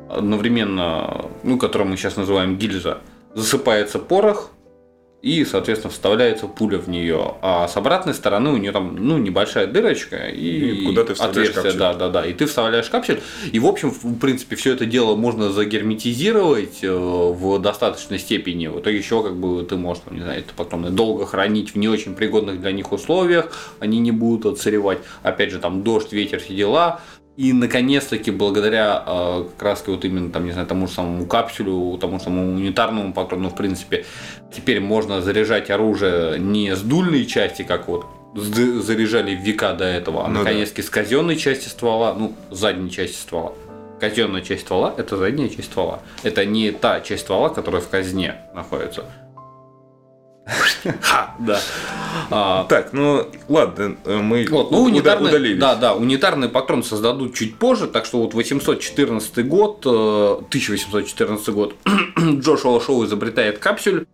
одновременно, 0.10 1.26
ну, 1.44 1.60
которую 1.60 1.92
мы 1.92 1.98
сейчас 1.98 2.18
называем 2.18 2.58
гильза, 2.58 2.98
засыпается 3.36 4.00
порох, 4.00 4.50
и, 5.22 5.44
соответственно, 5.44 5.92
вставляется 5.92 6.48
пуля 6.48 6.78
в 6.78 6.88
нее. 6.88 7.36
А 7.42 7.68
с 7.68 7.76
обратной 7.76 8.14
стороны 8.14 8.52
у 8.52 8.58
нее 8.58 8.72
там, 8.72 8.96
ну, 8.96 9.18
небольшая 9.18 9.68
дырочка 9.68 10.28
и, 10.30 10.82
И 10.82 10.86
куда 10.86 11.04
ты 11.04 11.14
вставляешь 11.14 11.50
отверстие, 11.50 11.64
капсюль. 11.64 11.80
да, 11.80 11.94
да, 11.94 12.10
да. 12.10 12.26
И 12.26 12.34
ты 12.34 12.46
вставляешь 12.46 12.90
капсюль. 12.90 13.20
И, 13.52 13.60
в 13.60 13.66
общем, 13.66 13.92
в 13.92 14.18
принципе, 14.18 14.56
все 14.56 14.74
это 14.74 14.86
дело 14.86 15.18
можно 15.18 15.52
загерметизировать 15.52 16.84
э, 16.84 16.90
в 16.92 17.60
достаточной 17.60 18.18
степени. 18.18 18.68
В 18.68 18.80
итоге 18.80 18.98
еще 18.98 19.22
как 19.22 19.36
бы 19.36 19.64
ты 19.64 19.76
можешь, 19.76 20.04
там, 20.06 20.16
не 20.16 20.22
знаю, 20.24 20.40
это 20.40 20.54
потом 20.56 20.96
долго 20.96 21.26
хранить 21.26 21.74
в 21.74 21.78
не 21.78 21.90
очень 21.90 22.16
пригодных 22.16 22.62
для 22.62 22.72
них 22.72 22.92
условиях, 22.94 23.52
они 23.80 24.00
не 24.00 24.12
будут 24.12 24.54
отсыревать. 24.54 25.00
Опять 25.22 25.52
же, 25.52 25.60
там 25.60 25.84
дождь, 25.84 26.14
ветер, 26.14 26.40
все 26.40 26.56
дела. 26.56 27.02
И 27.40 27.54
наконец-таки, 27.54 28.32
благодаря 28.32 29.02
э, 29.08 29.46
как 29.58 29.64
раз 29.64 29.84
вот 29.88 30.04
именно 30.04 30.30
там, 30.30 30.44
не 30.44 30.52
знаю, 30.52 30.68
тому 30.68 30.88
же 30.88 30.94
самому 30.94 31.26
капсюлю, 31.26 31.98
тому 31.98 32.18
же 32.18 32.26
самому 32.26 32.56
унитарному 32.56 33.14
патрону, 33.14 33.48
в 33.48 33.56
принципе, 33.56 34.06
теперь 34.54 34.82
можно 34.82 35.22
заряжать 35.22 35.70
оружие 35.70 36.38
не 36.38 36.76
с 36.76 36.82
дульной 36.82 37.26
части, 37.26 37.62
как 37.62 37.88
вот 37.88 38.06
заряжали 38.36 39.38
в 39.38 39.40
века 39.40 39.72
до 39.72 39.86
этого, 39.86 40.26
а 40.26 40.28
Ну 40.28 40.34
да. 40.34 40.40
наконец-таки 40.40 40.82
с 40.82 40.90
казенной 40.90 41.38
части 41.38 41.70
ствола, 41.70 42.14
ну, 42.14 42.34
задней 42.52 42.92
части 42.92 43.16
ствола. 43.16 43.54
Казенная 44.02 44.42
часть 44.42 44.64
ствола– 44.64 44.94
это 44.98 45.16
задняя 45.16 45.48
часть 45.48 45.72
ствола. 45.72 46.02
Это 46.24 46.44
не 46.44 46.72
та 46.72 47.00
часть 47.00 47.24
ствола, 47.24 47.48
которая 47.48 47.82
в 47.82 47.88
казне 47.88 48.36
находится. 48.54 49.06
Ха, 51.02 51.36
да. 51.40 51.60
А, 52.32 52.66
Так, 52.66 52.94
ну 52.94 53.28
ладно, 53.48 53.98
э, 54.06 54.18
мы 54.18 54.46
вот, 54.50 54.72
ну, 54.72 54.80
унитарный, 54.84 55.30
удалились. 55.30 55.60
да, 55.60 55.76
да, 55.76 55.94
унитарный 55.94 56.50
патрон 56.50 56.84
создадут 56.84 57.36
чуть 57.36 57.56
позже, 57.58 57.88
так 57.88 58.06
что 58.06 58.20
вот 58.22 58.34
814 58.34 59.48
год, 59.48 59.84
э, 59.86 59.90
1814 59.90 61.50
год, 61.50 61.76
Джошуа 62.18 62.82
Шоу 62.82 63.06
изобретает 63.06 63.60
капсюль, 63.60 64.06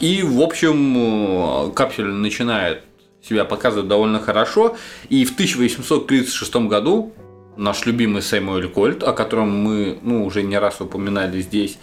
и, 0.00 0.22
в 0.22 0.40
общем, 0.40 1.68
э, 1.68 1.72
капсюль 1.72 2.12
начинает 2.12 2.82
себя 3.22 3.44
показывать 3.44 3.88
довольно 3.88 4.20
хорошо, 4.20 4.76
и 5.08 5.24
в 5.24 5.32
1836 5.32 6.68
году 6.68 7.12
наш 7.56 7.86
любимый 7.86 8.22
Сэмюэль 8.22 8.68
Кольт, 8.68 9.02
о 9.02 9.12
котором 9.12 9.50
мы, 9.56 9.98
ну, 10.02 10.24
уже 10.24 10.42
не 10.42 10.58
раз 10.58 10.80
упоминали 10.80 11.40
здесь, 11.40 11.78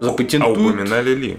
А 0.00 0.04
запатентует... 0.04 0.58
упоминали 0.58 1.14
ли? 1.14 1.38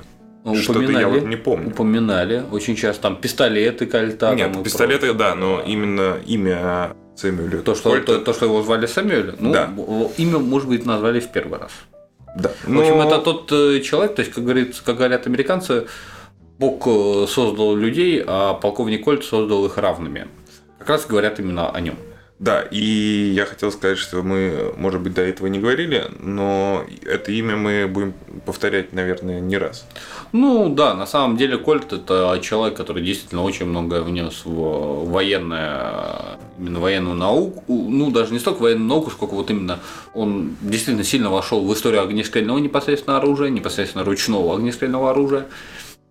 Что-то 0.55 0.81
я 0.91 1.07
вот 1.07 1.23
не 1.23 1.35
помню. 1.35 1.69
Упоминали. 1.69 2.43
Очень 2.51 2.75
часто 2.75 3.03
там 3.03 3.15
пистолеты, 3.17 3.85
кольта. 3.85 4.33
Нет, 4.35 4.63
пистолеты, 4.63 5.13
да, 5.13 5.35
но 5.35 5.61
именно 5.65 6.17
имя 6.25 6.91
Сэмюэля 7.15 7.61
То 7.63 7.75
что, 7.75 7.95
Кольта- 7.95 8.05
то, 8.05 8.19
то, 8.19 8.33
что 8.33 8.45
его 8.45 8.61
звали 8.61 8.85
Сэмюэль, 8.85 9.35
ну, 9.39 9.51
Да. 9.51 9.69
имя, 10.17 10.37
может 10.39 10.67
быть, 10.69 10.85
назвали 10.85 11.19
в 11.19 11.31
первый 11.31 11.59
раз. 11.59 11.71
Да. 12.35 12.51
В 12.63 12.79
общем, 12.79 12.97
Но- 12.97 13.07
это 13.07 13.17
тот 13.19 13.51
э, 13.51 13.79
человек, 13.81 14.15
то 14.15 14.21
есть, 14.21 14.31
как, 14.31 14.43
говорится, 14.43 14.83
как 14.83 14.97
говорят 14.97 15.25
американцы, 15.25 15.87
Бог 16.59 16.85
э, 16.87 17.25
создал 17.27 17.75
людей, 17.75 18.23
а 18.25 18.53
полковник 18.53 19.03
Кольт 19.03 19.23
создал 19.25 19.65
их 19.65 19.77
равными. 19.77 20.27
Как 20.79 20.89
раз 20.89 21.05
говорят 21.07 21.39
именно 21.39 21.69
о 21.71 21.81
нем. 21.81 21.95
Да, 22.39 22.62
и 22.62 23.32
я 23.34 23.46
хотел 23.46 23.72
сказать, 23.72 23.98
что 23.98 24.22
мы, 24.22 24.72
может 24.77 25.01
быть, 25.01 25.15
до 25.15 25.24
этого 25.24 25.48
не 25.48 25.58
говорили, 25.58 26.06
но 26.20 26.84
это 27.03 27.32
имя 27.32 27.56
мы 27.56 27.88
будем 27.88 28.13
повторять, 28.46 28.94
наверное, 28.94 29.39
не 29.39 29.58
раз. 29.58 29.88
Ну 30.34 30.70
да, 30.70 30.94
на 30.94 31.08
самом 31.08 31.36
деле 31.38 31.58
Кольт 31.58 31.94
это 31.94 32.39
человек, 32.44 32.77
который 32.77 33.03
действительно 33.03 33.41
очень 33.41 33.65
многое 33.65 34.01
внес 34.01 34.44
в 34.46 35.10
военное, 35.10 36.38
именно 36.60 36.79
военную 36.79 37.15
науку, 37.15 37.63
ну 37.67 38.12
даже 38.12 38.34
не 38.34 38.39
столько 38.39 38.62
военную 38.62 38.88
науку, 38.88 39.10
сколько 39.10 39.34
вот 39.34 39.50
именно 39.50 39.79
он 40.13 40.58
действительно 40.62 41.03
сильно 41.03 41.32
вошел 41.32 41.65
в 41.65 41.74
историю 41.74 42.03
огнестрельного 42.03 42.60
непосредственно 42.60 43.17
оружия, 43.17 43.50
непосредственно 43.50 44.03
ручного 44.03 44.56
огнестрельного 44.56 45.10
оружия. 45.10 45.48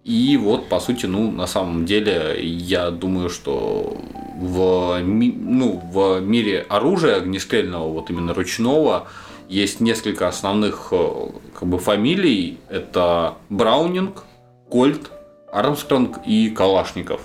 И 0.07 0.37
вот, 0.37 0.69
по 0.69 0.79
сути, 0.79 1.07
ну, 1.07 1.33
на 1.33 1.49
самом 1.49 1.85
деле, 1.85 2.39
я 2.41 2.93
думаю, 2.93 3.29
что 3.29 3.97
в, 4.37 5.01
ну, 5.03 5.83
в 5.93 6.21
мире 6.21 6.65
оружия 6.69 7.17
огнестрельного, 7.17 7.89
вот 7.93 8.09
именно 8.09 8.33
ручного, 8.33 9.09
есть 9.49 9.81
несколько 9.81 10.29
основных 10.29 10.89
э, 10.93 11.31
как 11.59 11.69
бы, 11.69 11.81
фамилий. 11.81 12.59
Это 12.69 13.35
Браунинг, 13.49 14.23
Кольт, 14.71 15.11
Армстронг 15.51 16.21
и 16.25 16.51
Калашников. 16.51 17.23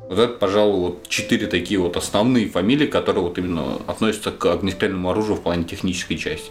Вот 0.00 0.18
это, 0.18 0.32
пожалуй, 0.32 0.80
вот 0.80 1.08
четыре 1.08 1.46
такие 1.46 1.78
вот 1.78 1.96
основные 1.96 2.48
фамилии, 2.48 2.86
которые 2.86 3.22
вот 3.22 3.38
именно 3.38 3.76
относятся 3.86 4.32
к 4.32 4.46
огнестрельному 4.46 5.10
оружию 5.10 5.36
в 5.36 5.42
плане 5.42 5.62
технической 5.62 6.16
части. 6.16 6.50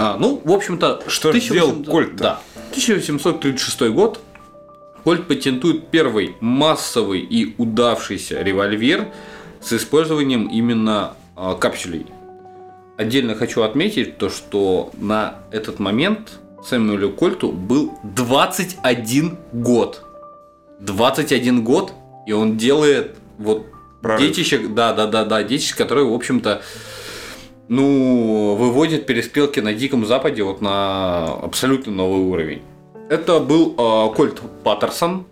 А, 0.00 0.16
ну, 0.18 0.42
в 0.44 0.50
общем-то, 0.50 1.04
Что 1.06 1.32
ж 1.32 1.40
сделал 1.40 1.84
Кольт-то? 1.84 2.22
Да. 2.22 2.40
1836 2.70 3.82
год. 3.92 4.20
Кольт 5.06 5.28
патентует 5.28 5.86
первый 5.86 6.34
массовый 6.40 7.20
и 7.20 7.54
удавшийся 7.58 8.42
револьвер 8.42 9.06
с 9.60 9.72
использованием 9.72 10.48
именно 10.48 11.14
а, 11.36 11.54
капсулей. 11.54 12.06
Отдельно 12.96 13.36
хочу 13.36 13.62
отметить 13.62 14.18
то, 14.18 14.28
что 14.28 14.90
на 14.94 15.36
этот 15.52 15.78
момент 15.78 16.40
Сэмюэлю 16.64 17.12
Кольту 17.12 17.52
был 17.52 17.96
21 18.02 19.38
год. 19.52 20.04
21 20.80 21.62
год, 21.62 21.92
и 22.26 22.32
он 22.32 22.56
делает 22.56 23.14
вот 23.38 23.64
Прорыв. 24.02 24.26
детище, 24.26 24.58
да, 24.58 24.92
да, 24.92 25.06
да, 25.06 25.24
да, 25.24 25.44
детище, 25.44 25.76
которое, 25.76 26.04
в 26.04 26.14
общем-то, 26.14 26.62
ну, 27.68 28.56
выводит 28.56 29.06
перестрелки 29.06 29.60
на 29.60 29.72
Диком 29.72 30.04
Западе 30.04 30.42
вот 30.42 30.60
на 30.60 31.26
абсолютно 31.26 31.92
новый 31.92 32.22
уровень. 32.22 32.62
Это 33.08 33.38
был 33.38 33.74
э, 33.78 34.14
Кольт 34.16 34.40
Паттерсон, 34.64 35.26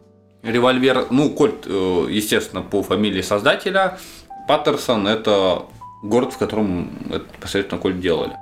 револьвер, 0.44 1.08
ну, 1.10 1.30
Кольт, 1.30 1.66
э, 1.66 2.06
естественно, 2.08 2.62
по 2.62 2.84
фамилии 2.84 3.20
создателя, 3.20 3.98
Паттерсон– 4.46 5.06
это 5.08 5.62
город, 6.04 6.34
в 6.34 6.38
котором 6.38 6.90
это 7.10 7.24
непосредственно 7.36 7.80
Кольт 7.80 7.98
делали. 7.98 8.36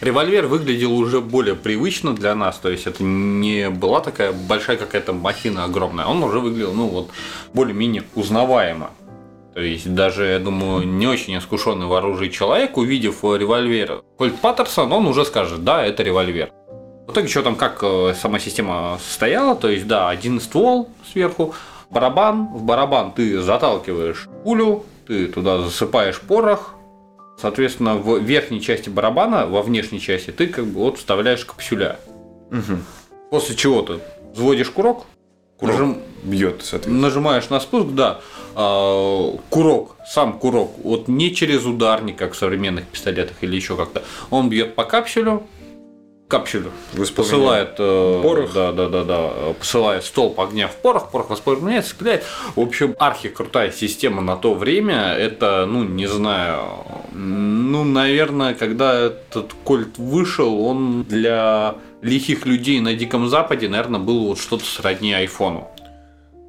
Револьвер 0.00 0.46
выглядел 0.46 0.94
уже 0.94 1.20
более 1.20 1.54
привычно 1.54 2.14
для 2.14 2.34
нас, 2.34 2.56
то 2.56 2.70
есть 2.70 2.86
это 2.86 3.04
не 3.04 3.68
была 3.68 4.00
такая 4.00 4.32
большая 4.32 4.78
какая-то 4.78 5.12
махина 5.12 5.64
огромная, 5.64 6.06
он 6.06 6.22
уже 6.24 6.40
выглядел, 6.40 6.72
ну 6.72 6.86
вот, 6.86 7.10
более-менее 7.52 8.04
узнаваемо. 8.14 8.90
То 9.52 9.60
есть 9.60 9.94
даже, 9.94 10.24
я 10.24 10.38
думаю, 10.38 10.88
не 10.88 11.06
очень 11.06 11.36
искушенный 11.36 11.86
в 11.86 11.92
оружии 11.92 12.30
человек, 12.30 12.78
увидев 12.78 13.22
револьвер 13.22 14.02
Кольт 14.16 14.40
Паттерсон, 14.40 14.90
он 14.92 15.06
уже 15.06 15.26
скажет, 15.26 15.62
да, 15.62 15.84
это 15.84 16.02
револьвер. 16.02 16.50
В 17.06 17.12
итоге, 17.12 17.28
что 17.28 17.42
там, 17.42 17.56
как 17.56 17.80
э, 17.82 18.14
сама 18.20 18.38
система 18.38 18.98
состояла, 19.04 19.56
то 19.56 19.68
есть, 19.68 19.86
да, 19.86 20.08
один 20.08 20.40
ствол 20.40 20.88
сверху, 21.12 21.54
барабан, 21.90 22.46
в 22.54 22.62
барабан 22.62 23.12
ты 23.12 23.40
заталкиваешь 23.40 24.28
пулю, 24.44 24.84
ты 25.06 25.26
туда 25.26 25.58
засыпаешь 25.62 26.20
порох, 26.20 26.74
соответственно, 27.40 27.96
в 27.96 28.18
верхней 28.18 28.60
части 28.60 28.88
барабана, 28.88 29.46
во 29.46 29.62
внешней 29.62 30.00
части, 30.00 30.30
ты 30.30 30.46
как 30.46 30.64
бы 30.66 30.80
вот 30.80 30.98
вставляешь 30.98 31.44
капсюля. 31.44 31.98
Мгм. 32.50 32.84
После 33.30 33.56
чего 33.56 33.82
ты 33.82 33.98
взводишь 34.32 34.70
курок, 34.70 35.04
Курок 35.58 35.74
нажим- 35.74 35.98
бьет, 36.22 36.60
соответственно. 36.62 37.00
нажимаешь 37.00 37.48
на 37.50 37.58
спуск, 37.60 37.88
да, 37.90 38.20
а, 38.54 39.36
курок, 39.50 39.96
сам 40.06 40.38
курок, 40.38 40.70
вот 40.84 41.08
не 41.08 41.34
через 41.34 41.64
ударник, 41.64 42.16
как 42.16 42.32
в 42.34 42.36
современных 42.36 42.86
пистолетах 42.86 43.36
или 43.42 43.56
еще 43.56 43.76
как-то, 43.76 44.02
он 44.30 44.48
бьет 44.48 44.76
по 44.76 44.84
капсюлю, 44.84 45.42
исполнении 47.04 47.14
посылает 47.14 47.74
э, 47.78 48.20
порох. 48.22 48.52
да, 48.52 48.72
да, 48.72 48.88
да, 48.88 49.04
да, 49.04 49.30
посылает 49.58 50.04
столб 50.04 50.40
огня 50.40 50.68
в 50.68 50.76
порох, 50.76 51.10
порох 51.10 51.30
воспламеняется, 51.30 51.90
стреляет. 51.90 52.24
В 52.56 52.60
общем, 52.60 52.94
архи 52.98 53.28
крутая 53.28 53.72
система 53.72 54.22
на 54.22 54.36
то 54.36 54.54
время. 54.54 55.14
Это, 55.14 55.66
ну, 55.66 55.84
не 55.84 56.06
знаю, 56.06 56.62
ну, 57.12 57.84
наверное, 57.84 58.54
когда 58.54 58.94
этот 58.94 59.54
кольт 59.64 59.98
вышел, 59.98 60.64
он 60.64 61.04
для 61.04 61.76
лихих 62.02 62.46
людей 62.46 62.80
на 62.80 62.94
Диком 62.94 63.28
Западе, 63.28 63.68
наверное, 63.68 64.00
был 64.00 64.26
вот 64.28 64.38
что-то 64.38 64.64
сродни 64.64 65.12
айфону. 65.12 65.68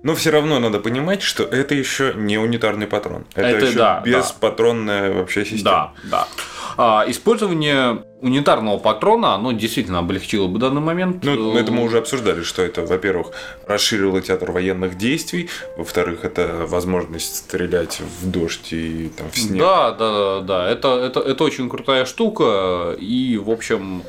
Но 0.04 0.16
все 0.16 0.32
равно 0.32 0.60
надо 0.60 0.80
понимать, 0.80 1.22
что 1.22 1.44
это 1.44 1.76
еще 1.76 2.14
не 2.16 2.38
унитарный 2.38 2.88
патрон. 2.88 3.26
Это, 3.36 3.48
Это 3.48 3.66
еще 3.68 3.78
да, 3.78 4.02
беспатронная 4.06 5.14
вообще 5.14 5.46
система. 5.46 5.94
Да, 6.04 6.10
да. 6.12 6.28
А, 6.78 7.06
использование 7.08 8.04
унитарного 8.22 8.78
патрона, 8.78 9.36
оно 9.36 9.52
действительно 9.52 10.00
облегчило 10.00 10.48
бы 10.48 10.60
данный 10.60 10.82
момент. 10.82 11.24
Ну, 11.24 11.56
это 11.58 11.72
мы 11.72 11.84
уже 11.84 11.98
обсуждали, 11.98 12.44
что 12.44 12.62
это, 12.62 12.86
во-первых, 12.86 13.32
расширило 13.68 14.22
театр 14.22 14.52
военных 14.52 14.98
действий, 14.98 15.50
во-вторых, 15.78 16.24
это 16.24 16.66
возможность 16.68 17.36
стрелять 17.36 18.02
в 18.22 18.30
дождь 18.30 18.72
и 18.72 19.12
там 19.18 19.30
в 19.30 19.38
снег. 19.38 19.62
Да, 19.62 19.92
да, 19.92 20.12
да, 20.12 20.42
да. 20.42 20.70
Это, 20.70 21.00
это, 21.00 21.20
это 21.20 21.44
очень 21.44 21.70
крутая 21.70 22.06
штука. 22.06 22.96
И, 23.00 23.38
в 23.38 23.50
общем, 23.50 24.04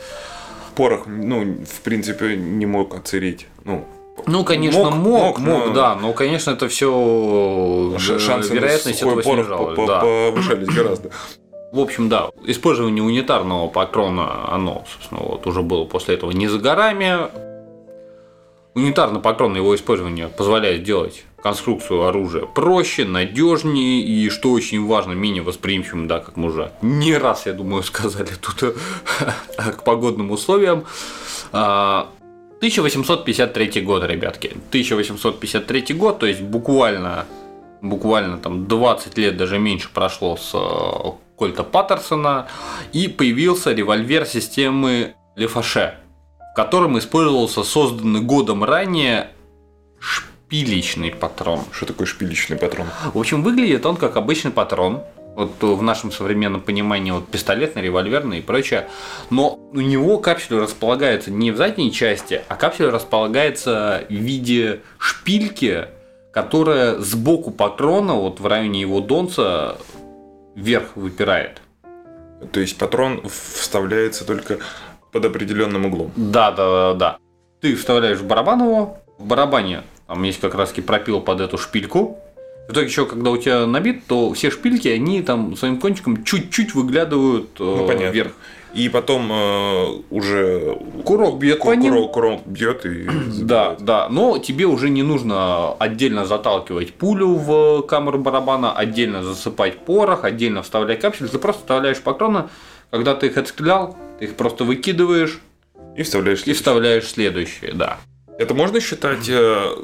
Порох, 0.74 1.06
ну, 1.06 1.64
в 1.64 1.80
принципе, 1.82 2.36
не 2.36 2.66
мог 2.66 2.94
оцарить. 2.94 3.46
Ну, 3.64 3.86
ну, 4.26 4.44
конечно, 4.44 4.90
Мог, 4.90 4.94
мог, 4.94 5.02
мог, 5.02 5.38
мог, 5.38 5.66
но- 5.66 5.72
да, 5.74 5.94
но, 5.96 6.12
конечно, 6.12 6.52
это 6.52 6.68
все 6.68 7.96
шансы 7.98 8.54
вероятность 8.54 9.02
этого 9.02 9.20
по- 9.20 9.86
да. 9.86 10.00
повышались 10.00 10.68
гораздо. 10.68 11.10
В 11.74 11.80
общем, 11.80 12.08
да, 12.08 12.30
использование 12.46 13.02
унитарного 13.02 13.66
патрона, 13.66 14.48
оно, 14.48 14.84
собственно, 14.92 15.22
вот 15.22 15.44
уже 15.48 15.62
было 15.62 15.84
после 15.86 16.14
этого 16.14 16.30
не 16.30 16.46
за 16.46 16.60
горами. 16.60 17.28
Унитарно-патронное 18.76 19.58
его 19.58 19.74
использование 19.74 20.28
позволяет 20.28 20.82
сделать 20.82 21.24
конструкцию 21.42 22.04
оружия 22.04 22.46
проще, 22.46 23.04
надежнее 23.04 24.02
и, 24.02 24.28
что 24.28 24.52
очень 24.52 24.86
важно, 24.86 25.14
менее 25.14 25.42
восприимчивым, 25.42 26.06
да, 26.06 26.20
как 26.20 26.36
мы 26.36 26.46
уже 26.46 26.70
не 26.80 27.16
раз, 27.16 27.46
я 27.46 27.52
думаю, 27.52 27.82
сказали 27.82 28.30
тут 28.40 28.76
к 29.56 29.82
погодным 29.82 30.30
условиям. 30.30 30.84
1853 31.50 33.72
а, 33.74 33.80
год, 33.80 34.04
ребятки. 34.04 34.52
1853 34.68 35.96
год, 35.96 36.20
то 36.20 36.26
есть 36.26 36.40
буквально, 36.40 37.26
буквально 37.82 38.38
там 38.38 38.68
20 38.68 39.18
лет, 39.18 39.36
даже 39.36 39.58
меньше 39.58 39.88
прошло 39.92 40.36
с 40.36 40.54
э, 40.54 41.23
Кольта 41.36 41.64
Паттерсона, 41.64 42.48
и 42.92 43.08
появился 43.08 43.72
револьвер 43.72 44.24
системы 44.24 45.14
Лефаше, 45.36 45.94
в 46.52 46.56
котором 46.56 46.98
использовался 46.98 47.64
созданный 47.64 48.20
годом 48.20 48.62
ранее 48.62 49.30
шпилечный 49.98 51.10
патрон. 51.10 51.60
Что 51.72 51.86
такое 51.86 52.06
шпилечный 52.06 52.56
патрон? 52.56 52.86
В 53.12 53.18
общем, 53.18 53.42
выглядит 53.42 53.84
он 53.86 53.96
как 53.96 54.16
обычный 54.16 54.52
патрон, 54.52 55.02
вот 55.34 55.60
в 55.60 55.82
нашем 55.82 56.12
современном 56.12 56.60
понимании 56.60 57.10
вот 57.10 57.26
пистолетный, 57.26 57.82
револьверный 57.82 58.38
и 58.38 58.42
прочее. 58.42 58.88
Но 59.30 59.58
у 59.72 59.80
него 59.80 60.18
капсуль 60.18 60.60
располагается 60.60 61.32
не 61.32 61.50
в 61.50 61.56
задней 61.56 61.92
части, 61.92 62.42
а 62.48 62.54
капсуль 62.54 62.86
располагается 62.86 64.04
в 64.08 64.12
виде 64.12 64.82
шпильки, 64.98 65.88
которая 66.32 67.00
сбоку 67.00 67.50
патрона, 67.50 68.14
вот 68.14 68.38
в 68.38 68.46
районе 68.46 68.80
его 68.80 69.00
донца, 69.00 69.76
вверх 70.54 70.96
выпирает. 70.96 71.60
То 72.52 72.60
есть 72.60 72.76
патрон 72.78 73.22
вставляется 73.28 74.26
только 74.26 74.58
под 75.12 75.24
определенным 75.24 75.86
углом. 75.86 76.12
Да, 76.16 76.50
да, 76.50 76.92
да, 76.92 76.94
да. 76.94 77.18
Ты 77.60 77.76
вставляешь 77.76 78.18
в 78.18 78.26
барабан 78.26 78.62
его, 78.62 78.98
в 79.18 79.26
барабане 79.26 79.82
там 80.06 80.22
есть 80.22 80.40
как 80.40 80.54
раз 80.54 80.72
пропил 80.72 81.20
под 81.20 81.40
эту 81.40 81.56
шпильку, 81.56 82.18
в 82.68 82.72
итоге 82.72 82.86
еще, 82.86 83.04
когда 83.04 83.30
у 83.30 83.36
тебя 83.36 83.66
набит, 83.66 84.06
то 84.06 84.32
все 84.32 84.50
шпильки, 84.50 84.88
они 84.88 85.22
там 85.22 85.54
своим 85.56 85.78
кончиком 85.78 86.24
чуть-чуть 86.24 86.74
выглядывают 86.74 87.50
э, 87.60 87.62
ну, 87.62 87.86
понятно. 87.86 88.10
вверх. 88.10 88.32
И 88.74 88.88
потом 88.88 89.30
э, 89.32 90.02
уже 90.10 90.76
курок 91.04 91.38
бьет 91.38 91.60
по 91.60 91.74
ним. 91.74 91.92
Курок, 91.92 92.12
курок 92.12 92.46
бьет 92.46 92.84
и 92.86 93.08
Да, 93.42 93.76
да. 93.78 94.08
Но 94.08 94.38
тебе 94.38 94.66
уже 94.66 94.90
не 94.90 95.02
нужно 95.02 95.72
отдельно 95.74 96.26
заталкивать 96.26 96.94
пулю 96.94 97.34
в 97.34 97.82
камеру 97.82 98.18
барабана, 98.18 98.72
отдельно 98.72 99.22
засыпать 99.22 99.78
порох, 99.78 100.24
отдельно 100.24 100.62
вставлять 100.62 101.00
капсуль. 101.00 101.28
Ты 101.28 101.38
просто 101.38 101.60
вставляешь 101.62 102.00
патроны. 102.00 102.48
Когда 102.90 103.14
ты 103.14 103.26
их 103.26 103.36
отстрелял, 103.36 103.96
ты 104.18 104.26
их 104.26 104.34
просто 104.34 104.64
выкидываешь 104.64 105.40
и 105.96 106.02
вставляешь 106.02 106.40
следующие. 106.40 106.54
И 106.54 106.58
вставляешь 106.58 107.08
следующие, 107.08 107.72
да. 107.72 107.98
Это 108.38 108.54
можно 108.54 108.80
считать 108.80 109.28
э, 109.28 109.76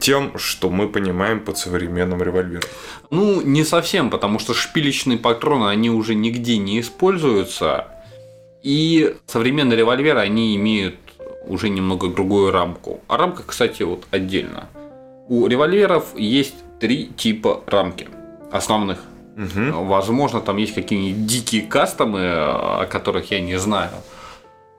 тем, 0.00 0.38
что 0.38 0.70
мы 0.70 0.88
понимаем 0.88 1.40
под 1.40 1.58
современным 1.58 2.22
револьвером? 2.22 2.68
Ну, 3.10 3.40
не 3.40 3.64
совсем, 3.64 4.10
потому 4.10 4.38
что 4.38 4.54
шпилечные 4.54 5.18
патроны, 5.18 5.68
они 5.68 5.90
уже 5.90 6.14
нигде 6.14 6.58
не 6.58 6.80
используются. 6.80 7.88
И 8.64 9.14
современные 9.26 9.76
револьверы, 9.76 10.20
они 10.20 10.56
имеют 10.56 10.96
уже 11.46 11.68
немного 11.68 12.08
другую 12.08 12.50
рамку. 12.50 13.00
А 13.08 13.18
рамка, 13.18 13.42
кстати, 13.46 13.82
вот 13.82 14.06
отдельно. 14.10 14.68
У 15.28 15.46
револьверов 15.46 16.16
есть 16.16 16.54
три 16.80 17.08
типа 17.08 17.62
рамки 17.66 18.08
основных. 18.50 19.04
Угу. 19.36 19.84
Возможно, 19.84 20.40
там 20.40 20.56
есть 20.56 20.74
какие-нибудь 20.74 21.26
дикие 21.26 21.62
кастомы, 21.62 22.20
о 22.24 22.86
которых 22.86 23.30
я 23.30 23.40
не 23.40 23.58
знаю. 23.58 23.90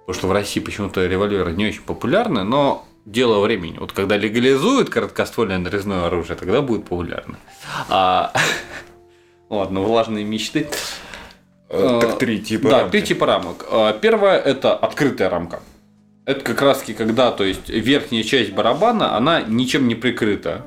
Потому 0.05 0.19
что 0.19 0.27
в 0.27 0.31
России 0.31 0.59
почему-то 0.59 1.05
револьверы 1.05 1.51
не 1.51 1.67
очень 1.67 1.81
популярны, 1.81 2.43
но 2.43 2.87
дело 3.05 3.39
времени. 3.39 3.77
Вот 3.77 3.91
когда 3.91 4.17
легализуют 4.17 4.89
короткоствольное 4.89 5.59
нарезное 5.59 6.07
оружие, 6.07 6.35
тогда 6.35 6.61
будет 6.61 6.83
популярно. 6.83 7.37
А... 7.89 8.33
Ладно, 9.49 9.81
влажные 9.81 10.25
мечты. 10.25 10.67
Э, 11.69 11.99
так 12.01 12.17
три 12.19 12.39
типа 12.39 12.69
Да, 12.69 12.79
рамки. 12.81 12.91
три 12.91 13.01
типа 13.01 13.25
рамок. 13.25 13.65
А, 13.71 13.93
первая– 13.93 14.39
это 14.45 14.75
открытая 14.75 15.29
рамка. 15.29 15.61
Это 16.25 16.41
как 16.41 16.61
раз 16.61 16.79
таки 16.79 16.93
когда, 16.93 17.31
то 17.31 17.43
есть 17.43 17.69
верхняя 17.69 18.23
часть 18.23 18.51
барабана, 18.53 19.15
она 19.15 19.41
ничем 19.41 19.87
не 19.87 19.95
прикрыта. 19.95 20.63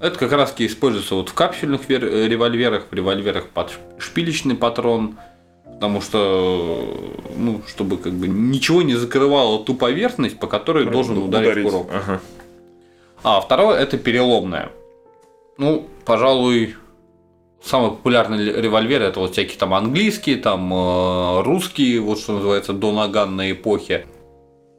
Это 0.00 0.18
как 0.18 0.32
раз 0.32 0.50
таки 0.50 0.66
используется 0.66 1.14
вот 1.14 1.30
в 1.30 1.34
капсульных 1.34 1.88
револьверах, 1.88 2.86
в 2.90 2.94
револьверах 2.94 3.48
под 3.48 3.72
шпилечный 3.98 4.54
патрон– 4.54 5.16
Потому 5.74 6.00
что, 6.00 7.12
ну, 7.36 7.60
чтобы 7.66 7.96
как 7.96 8.12
бы 8.12 8.28
ничего 8.28 8.82
не 8.82 8.94
закрывало 8.94 9.64
ту 9.64 9.74
поверхность, 9.74 10.38
по 10.38 10.46
которой 10.46 10.84
должен 10.86 11.18
ударить, 11.18 11.50
ударить. 11.50 11.64
курок. 11.64 11.88
Ага. 11.92 12.20
А 13.24 13.40
второе 13.40 13.78
это 13.80 13.98
переломное. 13.98 14.70
Ну, 15.58 15.88
пожалуй, 16.04 16.76
самый 17.64 17.90
популярный 17.90 18.60
револьвер 18.60 19.02
это 19.02 19.20
вот 19.20 19.32
всякие 19.32 19.58
там 19.58 19.74
английские, 19.74 20.36
там 20.36 20.72
э, 20.72 21.42
русские, 21.42 22.00
вот 22.00 22.18
что 22.18 22.34
называется, 22.34 22.72
до 22.72 22.92
наганной 22.92 23.52
эпохи. 23.52 24.06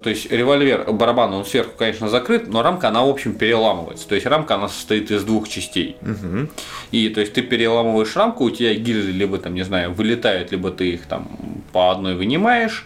То 0.04 0.12
есть 0.12 0.32
револьвер, 0.32 0.92
барабан, 0.92 1.34
он 1.34 1.46
сверху, 1.46 1.72
конечно, 1.76 2.10
закрыт, 2.10 2.48
но 2.48 2.62
рамка, 2.62 2.90
она, 2.90 3.04
в 3.04 3.10
общем, 3.10 3.34
переламывается. 3.34 4.08
То 4.08 4.14
есть 4.14 4.28
рамка, 4.28 4.54
она 4.54 4.68
состоит 4.68 5.10
из 5.10 5.24
двух 5.24 5.50
частей. 5.50 5.98
Угу. 6.02 6.50
И 6.92 7.10
то 7.10 7.22
есть 7.22 7.34
ты 7.34 7.42
переламываешь 7.42 8.16
рамку, 8.16 8.44
у 8.44 8.52
тебя 8.52 8.76
гильзы 8.76 9.12
либо 9.12 9.40
там, 9.40 9.56
не 9.56 9.64
знаю, 9.64 9.92
вылетают, 9.94 10.52
либо 10.52 10.70
ты 10.70 10.92
их 10.92 11.08
там 11.08 11.28
по 11.74 11.90
одной 11.90 12.16
вынимаешь 12.16 12.86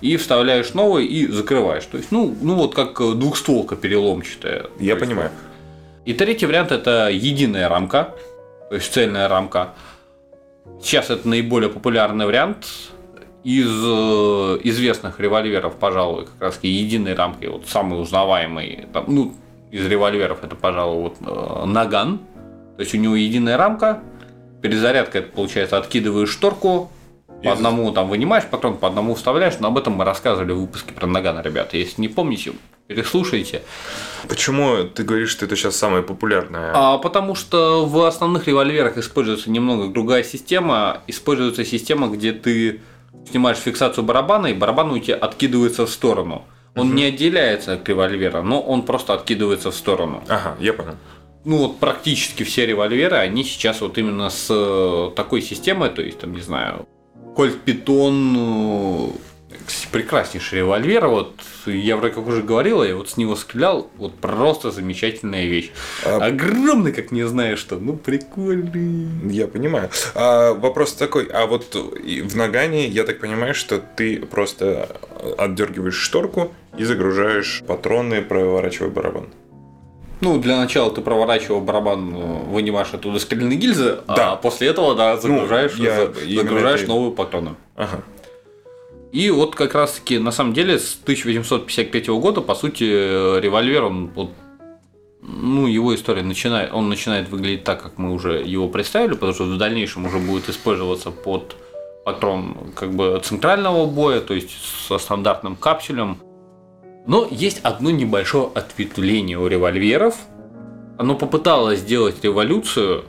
и 0.00 0.16
вставляешь 0.16 0.74
новые 0.74 1.08
и 1.08 1.26
закрываешь. 1.26 1.86
То 1.86 1.96
есть, 1.96 2.12
ну, 2.12 2.36
ну 2.40 2.54
вот 2.54 2.74
как 2.74 2.98
двухстволка 3.18 3.74
переломчатая. 3.74 4.66
Я 4.78 4.94
понимаю. 4.94 5.30
И 6.04 6.12
третий 6.12 6.46
вариант 6.46 6.70
это 6.70 7.08
единая 7.10 7.68
рамка, 7.68 8.14
то 8.74 8.78
есть 8.78 8.92
цельная 8.92 9.28
рамка. 9.28 9.74
Сейчас 10.82 11.08
это 11.08 11.28
наиболее 11.28 11.70
популярный 11.70 12.26
вариант 12.26 12.66
из 13.44 13.68
э, 13.68 14.58
известных 14.64 15.20
револьверов, 15.20 15.76
пожалуй, 15.76 16.24
как 16.24 16.40
раз 16.40 16.58
единой 16.60 17.14
рамкой, 17.14 17.50
вот 17.50 17.68
самый 17.68 18.02
узнаваемый, 18.02 18.88
там, 18.92 19.04
ну, 19.06 19.32
из 19.70 19.86
револьверов 19.86 20.42
это, 20.42 20.56
пожалуй, 20.56 21.02
вот 21.02 21.16
э, 21.20 21.66
Наган. 21.66 22.18
То 22.76 22.80
есть 22.80 22.92
у 22.96 22.98
него 22.98 23.14
единая 23.14 23.56
рамка, 23.56 24.00
перезарядка, 24.60 25.20
это 25.20 25.30
получается, 25.30 25.78
откидываешь 25.78 26.30
шторку, 26.30 26.90
по 27.44 27.52
одному 27.52 27.90
там 27.92 28.08
вынимаешь 28.08 28.44
патрон, 28.44 28.76
по 28.76 28.88
одному 28.88 29.14
вставляешь, 29.14 29.58
но 29.60 29.68
об 29.68 29.78
этом 29.78 29.94
мы 29.94 30.04
рассказывали 30.04 30.52
в 30.52 30.60
выпуске 30.60 30.92
про 30.92 31.06
Нагана, 31.06 31.40
ребята. 31.40 31.76
Если 31.76 32.00
не 32.00 32.08
помните, 32.08 32.52
переслушайте. 32.86 33.62
Почему 34.28 34.84
ты 34.84 35.04
говоришь, 35.04 35.30
что 35.30 35.44
это 35.44 35.56
сейчас 35.56 35.76
самое 35.76 36.02
популярное? 36.02 36.72
А, 36.74 36.98
потому 36.98 37.34
что 37.34 37.86
в 37.86 38.04
основных 38.04 38.46
револьверах 38.46 38.98
используется 38.98 39.50
немного 39.50 39.88
другая 39.88 40.24
система. 40.24 41.02
Используется 41.06 41.64
система, 41.64 42.08
где 42.08 42.32
ты 42.32 42.80
снимаешь 43.30 43.58
фиксацию 43.58 44.04
барабана, 44.04 44.48
и 44.48 44.54
барабан 44.54 44.90
у 44.90 44.98
тебя 44.98 45.16
откидывается 45.16 45.86
в 45.86 45.90
сторону. 45.90 46.44
Он 46.74 46.88
угу. 46.88 46.96
не 46.96 47.04
отделяется 47.04 47.74
от 47.74 47.88
револьвера, 47.88 48.42
но 48.42 48.60
он 48.60 48.82
просто 48.82 49.14
откидывается 49.14 49.70
в 49.70 49.74
сторону. 49.74 50.22
Ага, 50.28 50.56
я 50.58 50.72
понял. 50.72 50.96
Ну 51.44 51.58
вот 51.58 51.78
практически 51.78 52.42
все 52.42 52.66
револьверы, 52.66 53.16
они 53.16 53.44
сейчас 53.44 53.82
вот 53.82 53.98
именно 53.98 54.30
с 54.30 54.46
э, 54.50 55.10
такой 55.14 55.42
системой, 55.42 55.90
то 55.90 56.00
есть 56.00 56.18
там, 56.18 56.32
не 56.32 56.40
знаю, 56.40 56.88
Кольт 57.34 57.60
Питон 57.62 59.14
прекраснейший 59.94 60.58
револьвер. 60.58 61.06
Вот 61.06 61.34
я 61.66 61.96
вроде 61.96 62.14
как 62.14 62.26
уже 62.26 62.42
говорил, 62.42 62.82
я 62.82 62.96
вот 62.96 63.10
с 63.10 63.16
него 63.16 63.36
стрелял, 63.36 63.88
вот 63.96 64.14
просто 64.16 64.70
замечательная 64.70 65.46
вещь. 65.46 65.70
А... 66.04 66.16
Огромный, 66.26 66.92
как 66.92 67.12
не 67.12 67.22
знаю 67.22 67.56
что, 67.56 67.76
ну 67.76 67.96
прикольный. 67.96 69.32
Я 69.32 69.46
понимаю. 69.46 69.90
А, 70.14 70.52
вопрос 70.52 70.94
такой, 70.94 71.28
а 71.32 71.46
вот 71.46 71.74
в 71.74 72.36
Нагане, 72.36 72.88
я 72.88 73.04
так 73.04 73.20
понимаю, 73.20 73.54
что 73.54 73.78
ты 73.78 74.18
просто 74.18 74.96
отдергиваешь 75.38 75.94
шторку 75.96 76.52
и 76.76 76.84
загружаешь 76.84 77.62
патроны, 77.66 78.20
проворачивая 78.20 78.90
барабан. 78.90 79.28
Ну, 80.20 80.38
для 80.38 80.56
начала 80.56 80.90
ты 80.90 81.00
проворачивал 81.00 81.60
барабан, 81.60 82.14
вынимаешь 82.50 82.88
оттуда 82.92 83.18
стрельные 83.18 83.58
гильзы, 83.58 83.98
а 84.06 84.16
да. 84.16 84.32
а 84.32 84.36
после 84.36 84.68
этого, 84.68 84.94
да, 84.94 85.16
загружаешь, 85.16 85.72
ну, 85.76 85.84
я, 85.84 86.06
загружаешь 86.36 86.80
это... 86.80 86.88
новые 86.88 87.12
патроны. 87.12 87.50
Ага. 87.76 88.02
И 89.12 89.30
вот 89.30 89.54
как 89.54 89.74
раз 89.74 89.92
таки, 89.92 90.18
на 90.18 90.32
самом 90.32 90.54
деле, 90.54 90.78
с 90.78 90.98
1855 91.02 92.08
года, 92.08 92.40
по 92.40 92.54
сути, 92.54 92.82
револьвер, 92.82 93.84
он 93.84 94.10
вот, 94.14 94.30
ну, 95.22 95.66
его 95.66 95.94
история 95.94 96.22
начинает, 96.22 96.72
он 96.72 96.88
начинает 96.88 97.28
выглядеть 97.28 97.62
так, 97.64 97.80
как 97.80 97.96
мы 97.96 98.12
уже 98.12 98.42
его 98.42 98.68
представили, 98.68 99.14
потому 99.14 99.32
что 99.32 99.44
в 99.44 99.56
дальнейшем 99.56 100.06
уже 100.06 100.18
будет 100.18 100.48
использоваться 100.48 101.12
под 101.12 101.54
патрон 102.04 102.72
как 102.74 102.92
бы 102.92 103.20
центрального 103.24 103.86
боя, 103.86 104.20
то 104.20 104.34
есть 104.34 104.50
со 104.88 104.98
стандартным 104.98 105.56
капсулем. 105.56 106.18
Но 107.06 107.28
есть 107.30 107.60
одно 107.62 107.90
небольшое 107.90 108.50
ответвление 108.54 109.38
у 109.38 109.46
револьверов. 109.46 110.16
Оно 110.98 111.16
попыталось 111.16 111.80
сделать 111.80 112.22
революцию 112.24 113.04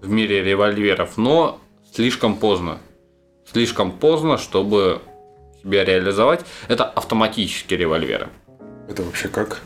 в 0.00 0.08
мире 0.08 0.42
револьверов, 0.42 1.16
но 1.16 1.58
слишком 1.92 2.36
поздно. 2.36 2.78
Слишком 3.50 3.92
поздно, 3.92 4.38
чтобы 4.38 5.00
себя 5.62 5.84
реализовать, 5.84 6.44
это 6.68 6.84
автоматические 6.84 7.78
револьверы. 7.78 8.28
Это 8.88 9.02
вообще 9.02 9.28
как? 9.28 9.62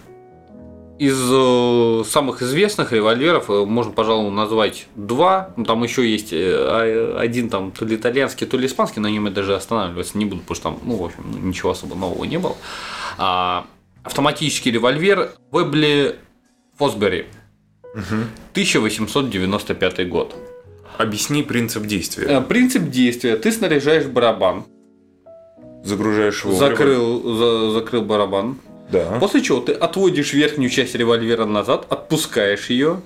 Из 0.98 1.16
э, 1.30 2.02
самых 2.08 2.42
известных 2.42 2.92
револьверов 2.92 3.48
э, 3.50 3.64
можно, 3.64 3.92
пожалуй, 3.92 4.32
назвать 4.32 4.88
два. 4.96 5.50
Ну, 5.56 5.64
там 5.64 5.84
еще 5.84 6.08
есть 6.08 6.32
э, 6.32 6.52
а- 6.56 7.18
один 7.20 7.48
там 7.50 7.70
то 7.70 7.84
ли 7.84 7.94
итальянский, 7.94 8.46
то 8.48 8.56
ли 8.56 8.66
испанский, 8.66 8.98
на 8.98 9.06
нем 9.06 9.26
я 9.26 9.30
даже 9.30 9.54
останавливаться 9.54 10.18
не 10.18 10.24
буду, 10.24 10.40
потому 10.42 10.54
что 10.56 10.62
там, 10.70 10.78
ну, 10.84 10.96
в 10.96 11.04
общем, 11.04 11.48
ничего 11.48 11.70
особо 11.70 11.94
нового 11.94 12.24
не 12.24 12.38
было. 12.38 12.56
А, 13.16 13.66
автоматический 14.02 14.72
револьвер 14.72 15.30
Вебли 15.52 16.16
Фосбери. 16.78 17.26
1895 18.52 20.08
год. 20.08 20.34
Объясни 20.98 21.42
принцип 21.44 21.84
действия. 21.86 22.40
Принцип 22.40 22.90
действия. 22.90 23.36
Ты 23.36 23.52
снаряжаешь 23.52 24.06
барабан, 24.06 24.64
Загружаешь 25.84 26.44
его. 26.44 26.54
закрыл, 26.54 27.36
за- 27.36 27.70
закрыл 27.70 28.02
барабан. 28.02 28.56
Да. 28.90 29.18
После 29.20 29.42
чего 29.42 29.60
ты 29.60 29.72
отводишь 29.72 30.32
верхнюю 30.32 30.70
часть 30.70 30.94
револьвера 30.94 31.44
назад, 31.44 31.86
отпускаешь 31.90 32.70
ее, 32.70 33.00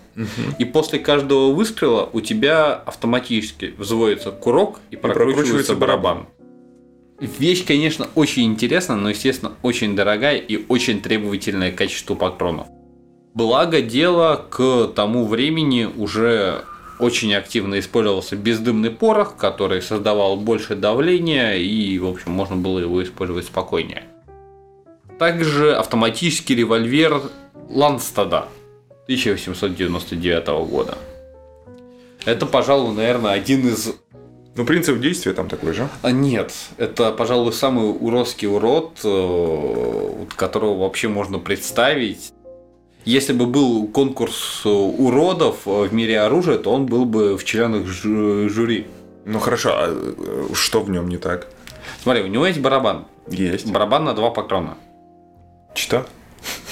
и 0.58 0.64
после 0.64 0.98
каждого 0.98 1.52
выстрела 1.52 2.08
у 2.12 2.20
тебя 2.20 2.74
автоматически 2.74 3.74
взводится 3.76 4.30
курок 4.30 4.78
и 4.90 4.96
прокручивается, 4.96 5.34
прокручивается 5.34 5.74
барабан. 5.74 6.26
Вещь, 7.20 7.64
конечно, 7.64 8.08
очень 8.14 8.44
интересная, 8.44 8.96
но, 8.96 9.10
естественно, 9.10 9.52
очень 9.62 9.94
дорогая 9.94 10.36
и 10.36 10.64
очень 10.68 11.00
требовательное 11.00 11.70
к 11.70 11.76
качеству 11.76 12.16
патронов. 12.16 12.66
Благо 13.34 13.80
дело, 13.80 14.44
к 14.50 14.88
тому 14.88 15.26
времени 15.26 15.88
уже 15.96 16.64
очень 16.98 17.34
активно 17.34 17.78
использовался 17.78 18.36
бездымный 18.36 18.90
порох, 18.90 19.36
который 19.36 19.82
создавал 19.82 20.36
больше 20.36 20.74
давления, 20.76 21.54
и, 21.54 21.98
в 21.98 22.06
общем, 22.06 22.32
можно 22.32 22.56
было 22.56 22.78
его 22.78 23.02
использовать 23.02 23.46
спокойнее. 23.46 24.11
Также 25.22 25.76
автоматический 25.76 26.56
револьвер 26.56 27.22
Ланстада 27.70 28.48
1899 29.04 30.48
года. 30.68 30.98
Это, 32.24 32.44
пожалуй, 32.44 32.92
наверное, 32.92 33.30
один 33.30 33.68
из... 33.68 33.94
Ну, 34.56 34.64
принцип 34.64 34.98
действия 34.98 35.32
там 35.32 35.48
такой 35.48 35.74
же. 35.74 35.88
А 36.02 36.10
нет, 36.10 36.52
это, 36.76 37.12
пожалуй, 37.12 37.52
самый 37.52 37.90
уродский 37.90 38.48
урод, 38.48 38.98
э, 39.04 40.26
которого 40.34 40.80
вообще 40.80 41.06
можно 41.06 41.38
представить. 41.38 42.32
Если 43.04 43.32
бы 43.32 43.46
был 43.46 43.86
конкурс 43.86 44.62
э, 44.64 44.68
уродов 44.68 45.68
э, 45.68 45.84
в 45.84 45.94
мире 45.94 46.18
оружия, 46.18 46.58
то 46.58 46.72
он 46.72 46.86
был 46.86 47.04
бы 47.04 47.38
в 47.38 47.44
членах 47.44 47.86
жю- 47.86 48.48
жюри. 48.48 48.88
Ну 49.24 49.38
хорошо, 49.38 49.70
а 49.72 50.52
что 50.52 50.80
в 50.80 50.90
нем 50.90 51.08
не 51.08 51.18
так? 51.18 51.46
Смотри, 52.02 52.24
у 52.24 52.26
него 52.26 52.44
есть 52.44 52.58
барабан. 52.58 53.04
Есть. 53.28 53.70
Барабан 53.70 54.02
на 54.02 54.14
два 54.14 54.30
патрона. 54.30 54.76
Что? 55.74 56.06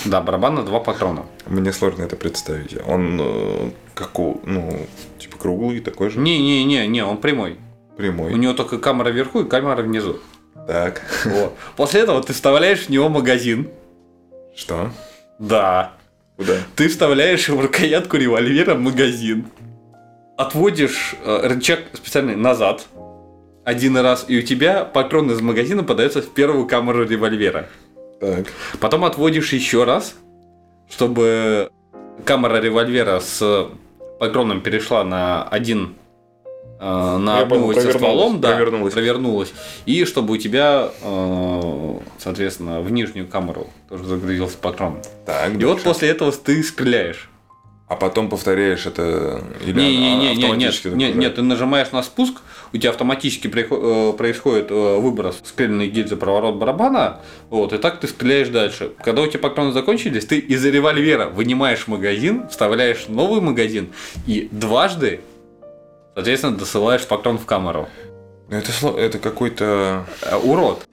Да, 0.05 0.21
барабан 0.21 0.57
на 0.57 0.63
два 0.63 0.81
патрона. 0.81 1.27
Мне 1.47 1.73
сложно 1.73 2.03
это 2.03 2.17
представить. 2.17 2.77
Он 2.87 3.19
э, 3.21 3.71
как 3.95 4.19
у, 4.19 4.41
ну, 4.45 4.87
типа 5.19 5.39
круглый, 5.39 5.81
такой 5.81 6.11
же, 6.11 6.19
Не-не-не, 6.19 6.87
не, 6.87 7.05
он 7.05 7.19
прямой. 7.19 7.59
У 7.93 7.97
прямой. 7.97 8.35
него 8.35 8.55
только 8.55 8.79
камера 8.79 9.11
вверху 9.11 9.43
и 9.43 9.49
камера 9.49 9.83
внизу. 9.83 10.19
Так. 10.67 11.03
Вот. 11.25 11.57
После 11.77 12.01
этого 12.01 12.23
ты 12.23 12.33
вставляешь 12.33 12.87
в 12.87 12.89
него 12.89 13.09
магазин. 13.09 13.71
Что? 14.57 14.91
Да. 15.39 15.93
Куда? 16.37 16.55
Ты 16.77 16.89
вставляешь 16.89 17.49
в 17.49 17.61
рукоятку 17.61 18.17
револьвера 18.17 18.75
магазин. 18.75 19.47
Отводишь 20.37 21.15
э, 21.25 21.47
рычаг 21.47 21.81
специальный 21.93 22.37
назад. 22.37 22.87
Один 23.65 23.97
раз, 23.99 24.25
и 24.27 24.39
у 24.39 24.43
тебя 24.43 24.85
патрон 24.85 25.31
из 25.31 25.41
магазина 25.41 25.85
подается 25.85 26.23
в 26.23 26.31
первую 26.33 26.67
камеру 26.67 27.07
револьвера. 27.07 27.69
Так. 28.21 28.47
Потом 28.81 29.05
отводишь 29.05 29.53
еще 29.53 29.85
раз, 29.85 30.15
чтобы 30.89 31.71
камера 32.25 32.61
револьвера 32.61 33.21
с 33.21 33.69
патроном 34.19 34.61
перешла 34.61 35.05
на 35.05 35.43
один 35.45 35.95
э, 36.79 37.17
на 37.17 37.37
Я 37.39 37.43
одну 37.45 37.73
понял, 37.73 37.91
стволом, 37.93 38.41
да, 38.41 38.51
провернулась. 38.53 38.93
провернулась, 38.93 39.53
и 39.87 40.05
чтобы 40.05 40.35
у 40.35 40.37
тебя, 40.37 40.91
э, 41.03 41.99
соответственно, 42.19 42.81
в 42.83 42.93
нижнюю 42.93 43.27
камеру 43.27 43.69
тоже 43.89 44.05
загрузился 44.05 44.59
патрон. 44.59 44.99
Так, 45.25 45.51
И 45.55 45.65
вот 45.65 45.77
дальше. 45.77 45.85
после 45.85 46.09
этого 46.11 46.31
ты 46.33 46.63
стреляешь. 46.63 47.31
А 47.91 47.97
потом 47.97 48.29
повторяешь 48.29 48.87
это 48.87 49.43
или 49.67 49.73
Не, 49.73 49.97
не, 49.97 50.15
не, 50.15 50.35
не, 50.37 50.45
автоматически 50.45 50.87
нет, 50.89 50.97
нет, 50.97 51.17
нет, 51.17 51.35
ты 51.35 51.43
нажимаешь 51.43 51.91
на 51.91 52.05
спуск, 52.05 52.37
у 52.73 52.77
тебя 52.77 52.91
автоматически 52.91 53.49
э, 53.49 54.13
происходит 54.13 54.71
э, 54.71 54.97
выброс 55.01 55.41
скрепленной 55.43 55.89
гильзы 55.89 56.15
проворот 56.15 56.55
барабана, 56.55 57.19
вот, 57.49 57.73
и 57.73 57.79
так 57.79 57.99
ты 57.99 58.07
стреляешь 58.07 58.47
дальше. 58.49 58.93
Когда 59.05 59.23
у 59.23 59.27
тебя 59.27 59.41
патроны 59.41 59.73
закончились, 59.73 60.25
ты 60.25 60.39
из 60.39 60.65
револьвера 60.65 61.27
вынимаешь 61.27 61.89
магазин, 61.89 62.49
вставляешь 62.49 63.07
новый 63.09 63.41
магазин 63.41 63.89
и 64.25 64.49
дважды, 64.53 65.21
соответственно, 66.15 66.57
досылаешь 66.57 67.05
патрон 67.09 67.39
в 67.39 67.45
камеру. 67.45 67.89
Ну, 68.51 68.57
Это, 68.57 68.73
это 69.01 69.19
какой-то, 69.19 70.07
Э, 70.23 70.37
урод. 70.37 70.87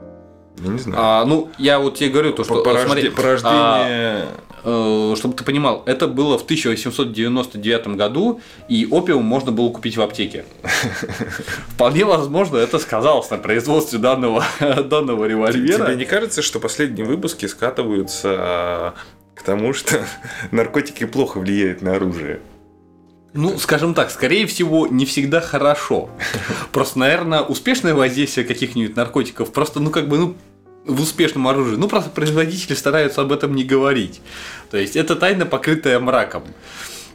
я 0.63 0.67
не 0.71 0.79
знаю, 0.79 0.99
А, 0.99 1.25
ну, 1.25 1.51
я 1.59 1.77
вот 1.77 1.93
тебе 1.99 2.09
говорю, 2.09 2.33
то, 2.33 2.43
что, 2.43 2.63
По- 2.63 2.71
порожде- 2.71 2.85
смотри, 2.85 3.07
а, 3.09 3.11
порождение... 3.11 3.85
Э, 3.87 4.25
чтобы 4.67 5.33
ты 5.33 5.45
понимал, 5.45 5.83
это 5.85 6.07
было 6.07 6.37
в 6.37 6.43
1899 6.43 7.87
году, 7.95 8.41
и 8.67 8.85
опиум 8.89 9.23
можно 9.23 9.53
было 9.53 9.69
купить 9.69 9.95
в 9.95 10.01
аптеке. 10.01 10.43
Вполне 11.69 12.03
возможно, 12.03 12.57
это 12.57 12.77
сказалось 12.79 13.29
на 13.29 13.37
производстве 13.37 13.97
данного, 13.97 14.43
данного 14.59 15.25
револьвера. 15.25 15.85
Тебе 15.85 15.95
не 15.95 16.05
кажется, 16.05 16.41
что 16.41 16.59
последние 16.59 17.05
выпуски 17.05 17.45
скатываются 17.45 18.35
а, 18.37 18.93
к 19.35 19.43
тому, 19.43 19.71
что 19.71 20.05
наркотики 20.51 21.05
плохо 21.05 21.39
влияют 21.39 21.81
на 21.81 21.95
оружие? 21.95 22.41
Ну, 23.33 23.57
скажем 23.59 23.93
так, 23.93 24.11
скорее 24.11 24.47
всего, 24.47 24.87
не 24.87 25.05
всегда 25.05 25.39
хорошо. 25.39 26.09
Просто, 26.73 26.99
наверное, 26.99 27.41
успешное 27.41 27.93
воздействие 27.93 28.45
каких-нибудь 28.45 28.95
наркотиков 28.95 29.53
просто, 29.53 29.79
ну, 29.79 29.91
как 29.91 30.09
бы, 30.09 30.17
ну, 30.17 30.35
в 30.87 31.01
успешном 31.01 31.47
оружии. 31.47 31.75
Ну, 31.75 31.87
просто 31.87 32.09
производители 32.09 32.73
стараются 32.73 33.21
об 33.21 33.31
этом 33.31 33.53
не 33.55 33.63
говорить. 33.63 34.21
То 34.69 34.77
есть, 34.77 34.95
это 34.95 35.15
тайна, 35.15 35.45
покрытая 35.45 35.99
мраком. 35.99 36.43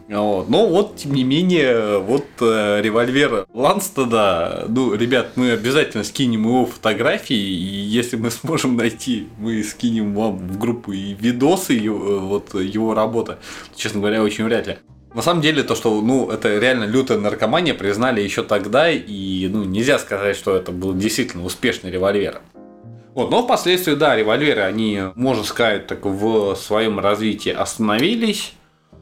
Но 0.08 0.66
вот, 0.66 0.96
тем 0.96 1.14
не 1.14 1.24
менее, 1.24 1.98
вот 1.98 2.26
э, 2.40 2.80
револьвер 2.82 3.46
Ланстеда, 3.54 4.66
ну, 4.68 4.94
ребят, 4.94 5.32
мы 5.36 5.52
обязательно 5.52 6.04
скинем 6.04 6.42
его 6.42 6.66
фотографии, 6.66 7.34
и 7.34 7.80
если 7.80 8.16
мы 8.16 8.30
сможем 8.30 8.76
найти, 8.76 9.28
мы 9.38 9.62
скинем 9.62 10.14
вам 10.14 10.36
в 10.36 10.58
группу 10.58 10.92
и 10.92 11.14
видосы 11.14 11.72
его, 11.72 12.18
вот, 12.18 12.52
его 12.54 12.94
работы. 12.94 13.36
Честно 13.74 14.00
говоря, 14.00 14.22
очень 14.22 14.44
вряд 14.44 14.66
ли. 14.66 14.76
На 15.14 15.22
самом 15.22 15.40
деле, 15.40 15.62
то, 15.62 15.74
что, 15.74 16.00
ну, 16.00 16.30
это 16.30 16.58
реально 16.58 16.84
лютая 16.84 17.18
наркомания, 17.18 17.74
признали 17.74 18.20
еще 18.20 18.42
тогда, 18.42 18.90
и, 18.90 19.48
ну, 19.48 19.64
нельзя 19.64 19.98
сказать, 19.98 20.36
что 20.36 20.56
это 20.56 20.72
был 20.72 20.94
действительно 20.94 21.44
успешный 21.44 21.90
револьвер. 21.90 22.40
Вот, 23.14 23.30
но 23.30 23.42
впоследствии, 23.42 23.94
да, 23.94 24.16
револьверы, 24.16 24.62
они, 24.62 25.02
можно 25.14 25.44
сказать, 25.44 25.86
так 25.86 26.04
в 26.06 26.54
своем 26.56 26.98
развитии 26.98 27.50
остановились. 27.50 28.54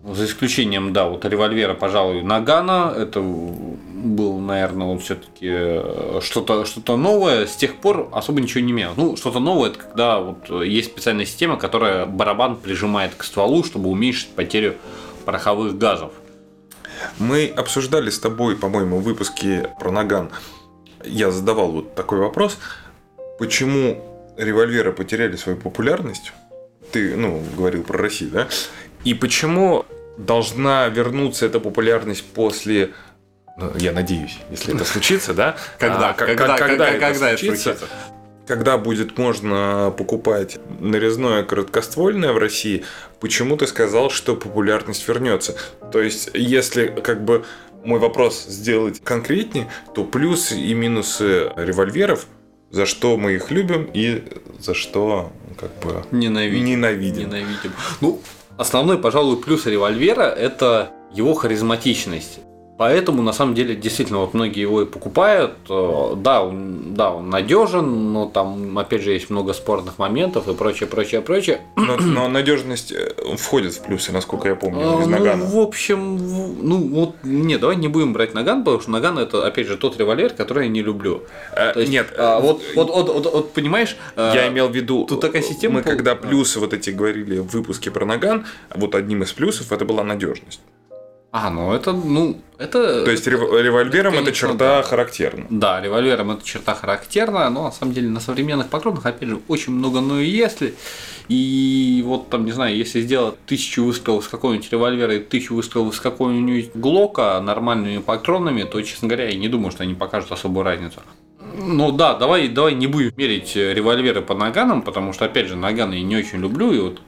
За 0.02 0.24
исключением, 0.24 0.94
да, 0.94 1.08
вот 1.08 1.26
револьвера, 1.26 1.74
пожалуй, 1.74 2.22
Нагана. 2.22 2.94
Это 2.96 3.20
был, 3.20 4.38
наверное, 4.38 4.86
вот 4.86 5.02
все-таки 5.02 6.22
что-то 6.22 6.64
что 6.64 6.96
новое. 6.96 7.46
С 7.46 7.54
тех 7.54 7.76
пор 7.76 8.08
особо 8.12 8.40
ничего 8.40 8.64
не 8.64 8.72
менялось. 8.72 8.96
Ну, 8.96 9.16
что-то 9.16 9.40
новое, 9.40 9.68
это 9.68 9.78
когда 9.78 10.20
вот 10.20 10.48
есть 10.64 10.90
специальная 10.90 11.26
система, 11.26 11.56
которая 11.56 12.06
барабан 12.06 12.56
прижимает 12.56 13.14
к 13.14 13.24
стволу, 13.24 13.62
чтобы 13.62 13.90
уменьшить 13.90 14.30
потерю 14.30 14.76
пороховых 15.26 15.76
газов. 15.76 16.12
Мы 17.18 17.52
обсуждали 17.54 18.08
с 18.08 18.18
тобой, 18.18 18.56
по-моему, 18.56 19.00
в 19.00 19.02
выпуске 19.02 19.70
про 19.78 19.90
наган. 19.90 20.30
Я 21.04 21.30
задавал 21.30 21.72
вот 21.72 21.94
такой 21.94 22.20
вопрос. 22.20 22.58
Почему 23.40 24.04
револьверы 24.36 24.92
потеряли 24.92 25.34
свою 25.36 25.56
популярность? 25.56 26.30
Ты, 26.92 27.16
ну, 27.16 27.42
говорил 27.56 27.82
про 27.84 27.96
Россию, 27.96 28.30
да? 28.32 28.48
И 29.02 29.14
почему 29.14 29.86
должна 30.18 30.88
вернуться 30.88 31.46
эта 31.46 31.58
популярность 31.58 32.22
после... 32.22 32.90
ну, 33.56 33.72
я 33.78 33.92
надеюсь, 33.92 34.38
если 34.50 34.74
это 34.74 34.84
случится, 34.84 35.32
да? 35.32 35.56
Когда? 35.78 36.10
А, 36.10 36.12
Когда? 36.12 36.34
как- 36.48 36.58
Когда? 36.58 36.88
это 36.90 37.00
Когда 37.00 37.30
это 37.30 37.38
случится? 37.38 37.62
случится? 37.62 37.88
Когда 38.46 38.76
будет 38.76 39.16
можно 39.16 39.94
покупать 39.96 40.58
нарезное 40.78 41.42
короткоствольное 41.42 42.32
в 42.34 42.38
России, 42.38 42.84
почему 43.20 43.56
ты 43.56 43.66
сказал, 43.66 44.10
что 44.10 44.36
популярность 44.36 45.08
вернется? 45.08 45.56
То 45.90 46.02
есть, 46.02 46.28
если 46.34 46.88
как 46.88 47.24
бы 47.24 47.46
мой 47.84 48.00
вопрос 48.00 48.44
сделать 48.44 49.00
конкретнее, 49.02 49.70
то 49.94 50.04
плюсы 50.04 50.60
и 50.60 50.74
минусы 50.74 51.50
револьверов, 51.56 52.26
за 52.70 52.86
что 52.86 53.16
мы 53.16 53.32
их 53.32 53.50
любим 53.50 53.88
и 53.92 54.22
за 54.58 54.74
что 54.74 55.32
как 55.58 55.70
бы 55.80 56.04
Ненавидим. 56.10 56.64
ненавидим. 56.64 57.22
Ненавидим. 57.28 57.72
Ну, 58.00 58.20
основной, 58.56 58.98
пожалуй, 58.98 59.36
плюс 59.40 59.66
револьвера– 59.66 60.22
это 60.38 60.90
его 61.12 61.34
харизматичность. 61.34 62.40
Поэтому, 62.80 63.20
на 63.20 63.34
самом 63.34 63.54
деле, 63.54 63.76
действительно, 63.76 64.20
вот 64.20 64.32
многие 64.32 64.62
его 64.62 64.80
и 64.80 64.86
покупают. 64.86 65.52
Э, 65.68 66.14
да, 66.16 66.42
он, 66.42 66.94
да, 66.94 67.12
он 67.12 67.28
надежен, 67.28 68.14
но 68.14 68.24
там, 68.24 68.78
опять 68.78 69.02
же, 69.02 69.12
есть 69.12 69.28
много 69.28 69.52
спорных 69.52 69.98
моментов 69.98 70.48
и 70.48 70.54
прочее, 70.54 70.88
прочее, 70.88 71.20
прочее. 71.20 71.60
Но, 71.76 71.98
но 71.98 72.26
надежность 72.28 72.90
э, 72.90 73.12
входит 73.36 73.74
в 73.74 73.82
плюсы, 73.82 74.12
насколько 74.12 74.48
я 74.48 74.54
помню, 74.54 74.80
из 74.80 75.06
ну, 75.06 75.10
Нагана. 75.10 75.44
в 75.44 75.58
общем, 75.58 76.16
ну 76.66 76.78
вот, 76.88 77.16
не, 77.22 77.58
давай 77.58 77.76
не 77.76 77.88
будем 77.88 78.14
брать 78.14 78.32
Наган, 78.32 78.64
потому 78.64 78.80
что 78.80 78.90
Наган 78.92 79.18
это, 79.18 79.46
опять 79.46 79.66
же, 79.66 79.76
тот 79.76 79.98
револьвер, 79.98 80.30
который 80.30 80.64
я 80.64 80.70
не 80.70 80.80
люблю. 80.80 81.24
Э, 81.52 81.74
То 81.74 81.80
есть, 81.80 81.92
Нет, 81.92 82.06
а, 82.16 82.40
вот, 82.40 82.62
вот, 82.74 82.88
вот, 82.88 83.08
вот, 83.10 83.30
вот, 83.30 83.52
понимаешь, 83.52 83.94
э, 84.16 84.32
Я 84.34 84.48
имел 84.48 84.68
в 84.68 84.74
виду, 84.74 85.04
тут 85.04 85.20
такая 85.20 85.42
система 85.42 85.74
мы 85.74 85.82
пол- 85.82 85.92
когда 85.92 86.14
плюсы 86.14 86.58
вот 86.58 86.72
эти 86.72 86.88
говорили 86.88 87.40
в 87.40 87.48
выпуске 87.48 87.90
про 87.90 88.06
Наган, 88.06 88.46
вот 88.74 88.94
одним 88.94 89.22
из 89.22 89.34
плюсов 89.34 89.70
это 89.70 89.84
была 89.84 90.02
надежность. 90.02 90.60
А, 91.32 91.48
ну 91.48 91.72
это, 91.72 91.92
ну, 91.92 92.38
это... 92.58 93.04
То 93.04 93.10
есть 93.10 93.24
рев- 93.28 93.62
револьвером 93.62 94.14
эта 94.14 94.24
Конечно, 94.24 94.48
черта 94.48 94.78
да. 94.78 94.82
характерна. 94.82 95.46
Да, 95.48 95.80
револьвером 95.80 96.32
эта 96.32 96.44
черта 96.44 96.74
характерна, 96.74 97.48
но 97.50 97.64
на 97.64 97.70
самом 97.70 97.92
деле 97.92 98.08
на 98.08 98.18
современных 98.18 98.68
патронах, 98.68 99.06
опять 99.06 99.28
же, 99.28 99.40
очень 99.46 99.72
много 99.72 100.00
но 100.00 100.18
и 100.18 100.26
если. 100.26 100.74
И 101.28 102.02
вот 102.04 102.30
там, 102.30 102.44
не 102.44 102.50
знаю, 102.50 102.76
если 102.76 103.00
сделать 103.00 103.36
тысячу 103.46 103.84
выстрелов 103.84 104.24
с 104.24 104.28
какого-нибудь 104.28 104.72
револьвера 104.72 105.14
и 105.14 105.18
тысячу 105.20 105.54
выстрелов 105.54 105.94
с 105.94 106.00
какого-нибудь 106.00 106.72
глока 106.74 107.40
нормальными 107.40 107.98
патронами, 107.98 108.64
то, 108.64 108.82
честно 108.82 109.06
говоря, 109.06 109.28
я 109.28 109.38
не 109.38 109.48
думаю, 109.48 109.70
что 109.70 109.84
они 109.84 109.94
покажут 109.94 110.32
особую 110.32 110.64
разницу. 110.64 111.00
Ну 111.56 111.92
да, 111.92 112.14
давай, 112.14 112.48
давай 112.48 112.74
не 112.74 112.88
будем 112.88 113.12
мерить 113.16 113.54
револьверы 113.54 114.20
по 114.22 114.34
наганам, 114.34 114.82
потому 114.82 115.12
что, 115.12 115.26
опять 115.26 115.46
же, 115.46 115.54
наганы 115.54 115.94
я 115.94 116.02
не 116.02 116.16
очень 116.16 116.40
люблю. 116.40 116.72
И 116.72 116.80
вот, 116.80 117.00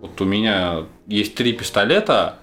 вот 0.00 0.20
у 0.20 0.24
меня 0.24 0.84
есть 1.06 1.36
три 1.36 1.52
пистолета, 1.52 2.40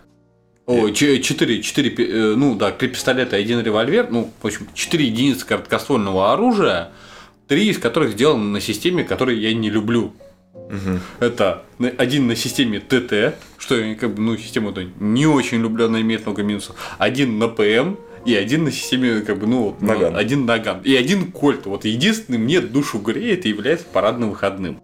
о, 0.66 0.90
че- 0.90 1.22
четыре, 1.22 1.62
четыре, 1.62 1.94
э, 1.96 2.36
ну 2.36 2.56
да, 2.56 2.72
три 2.72 2.90
пистолета 2.90 3.38
и 3.38 3.42
один 3.42 3.62
револьвер, 3.62 4.08
ну, 4.10 4.32
в 4.42 4.46
общем, 4.46 4.68
четыре 4.74 5.06
единицы 5.06 5.46
короткоствольного 5.46 6.34
оружия, 6.34 6.92
три 7.48 7.70
из 7.70 7.78
которых 7.78 8.12
сделаны 8.14 8.46
на 8.46 8.60
системе, 8.62 9.04
которую 9.04 9.40
я 9.40 9.54
не 9.54 9.70
люблю. 9.70 10.14
Мгм. 10.70 11.02
Это 11.20 11.64
один 11.98 12.28
на 12.28 12.36
системе 12.36 12.80
ТТ, 12.80 13.36
что 13.58 13.76
я 13.78 13.94
как 13.96 14.16
бы, 14.16 14.22
ну, 14.22 14.38
систему 14.38 14.72
эту 14.72 14.90
не 15.00 15.28
очень 15.28 15.62
люблю, 15.62 15.86
она 15.86 16.02
имеет 16.02 16.26
много 16.26 16.42
минусов. 16.42 16.76
Один 16.98 17.38
на 17.38 17.48
ПМ 17.48 17.98
и 18.26 18.34
один 18.34 18.64
на 18.64 18.72
системе, 18.72 19.22
как 19.22 19.38
бы, 19.38 19.46
ну, 19.46 19.64
вот, 19.66 19.82
ну, 19.82 19.88
Наган. 19.88 20.16
один 20.16 20.46
наган. 20.46 20.82
И 20.84 20.96
один 20.96 21.32
кольт. 21.32 21.68
Вот 21.68 21.86
единственный 21.86 22.40
мне 22.40 22.60
душу 22.60 22.98
греет 22.98 23.46
и 23.46 23.50
является 23.50 23.86
парадным 23.86 24.32
выходным. 24.32 24.82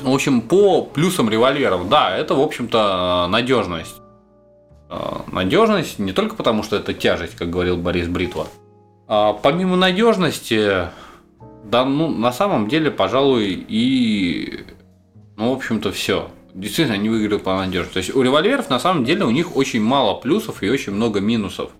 В 0.00 0.12
общем, 0.12 0.42
по 0.42 0.82
плюсам 0.82 1.30
револьверов, 1.30 1.88
да, 1.88 2.14
это, 2.14 2.34
в 2.34 2.40
общем-то, 2.40 3.28
надежность. 3.30 3.94
Надежность 5.32 5.98
не 5.98 6.12
только 6.12 6.36
потому, 6.36 6.62
что 6.62 6.76
это 6.76 6.94
тяжесть, 6.94 7.36
как 7.36 7.50
говорил 7.50 7.76
Борис 7.76 8.06
Бритва. 8.06 8.46
А 9.06 9.32
помимо 9.32 9.76
надежности, 9.76 10.88
да, 11.64 11.84
ну, 11.84 12.08
на 12.08 12.32
самом 12.32 12.68
деле, 12.68 12.90
пожалуй, 12.90 13.64
и, 13.68 14.64
ну, 15.36 15.50
в 15.50 15.56
общем-то, 15.56 15.92
все. 15.92 16.30
Действительно, 16.54 16.94
они 16.94 17.08
выиграли 17.08 17.40
по 17.40 17.56
надежности. 17.56 17.94
То 17.94 17.98
есть 17.98 18.14
у 18.14 18.22
револьверов, 18.22 18.70
на 18.70 18.78
самом 18.78 19.04
деле, 19.04 19.24
у 19.24 19.30
них 19.30 19.56
очень 19.56 19.82
мало 19.82 20.14
плюсов 20.14 20.62
и 20.62 20.70
очень 20.70 20.92
много 20.92 21.20
минусов. 21.20 21.70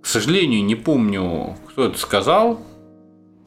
К 0.00 0.06
сожалению, 0.06 0.64
не 0.64 0.76
помню, 0.76 1.56
кто 1.68 1.86
это 1.86 1.98
сказал. 1.98 2.60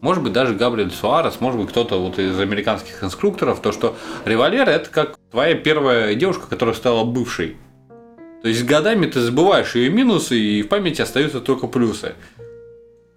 Может 0.02 0.22
быть, 0.22 0.34
даже 0.34 0.54
Габриэль 0.54 0.92
Суарес, 0.92 1.40
может 1.40 1.60
быть, 1.60 1.70
кто-то 1.70 1.98
вот 1.98 2.20
из 2.20 2.38
американских 2.38 3.02
инструкторов, 3.04 3.62
то, 3.62 3.72
что 3.72 3.96
револьвер 4.26 4.68
это 4.68 4.90
как 4.90 5.18
твоя 5.32 5.56
первая 5.56 6.14
девушка, 6.16 6.46
которая 6.48 6.76
стала 6.76 7.06
бывшей. 7.06 7.56
То 8.44 8.50
есть 8.50 8.66
годами 8.66 9.06
ты 9.06 9.22
забываешь 9.22 9.74
ее 9.74 9.90
минусы, 9.90 10.38
и 10.38 10.62
в 10.64 10.68
памяти 10.68 11.02
остаются 11.02 11.40
только 11.40 11.68
плюсы. 11.68 12.14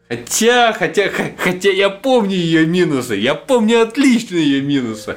Хотя, 0.08 0.72
хотя, 0.72 1.10
хотя 1.36 1.68
я 1.68 1.90
помню 1.90 2.36
ее 2.36 2.64
минусы, 2.64 3.16
я 3.16 3.34
помню 3.34 3.82
отлично 3.82 4.36
ее 4.36 4.62
минусы. 4.62 5.16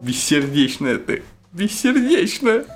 Бессердечная 0.00 0.98
ты, 0.98 1.24
бессердечная. 1.50 2.66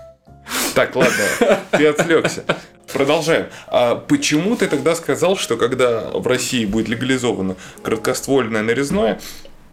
Так, 0.74 0.96
ладно, 0.96 1.60
ты 1.70 1.86
отвлекся. 1.86 2.44
Продолжаем. 2.92 3.46
А 3.68 3.94
почему 3.94 4.56
ты 4.56 4.66
тогда 4.66 4.96
сказал, 4.96 5.36
что 5.36 5.56
когда 5.56 6.10
в 6.10 6.26
России 6.26 6.64
будет 6.64 6.88
легализовано 6.88 7.54
краткоствольное 7.84 8.62
нарезное, 8.62 9.20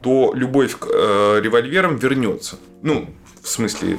то 0.04 0.32
любовь 0.36 0.78
к 0.78 0.86
э, 0.88 1.42
револьверам 1.42 1.98
вернется? 1.98 2.60
Ну, 2.84 3.10
в 3.42 3.50
смысле, 3.50 3.98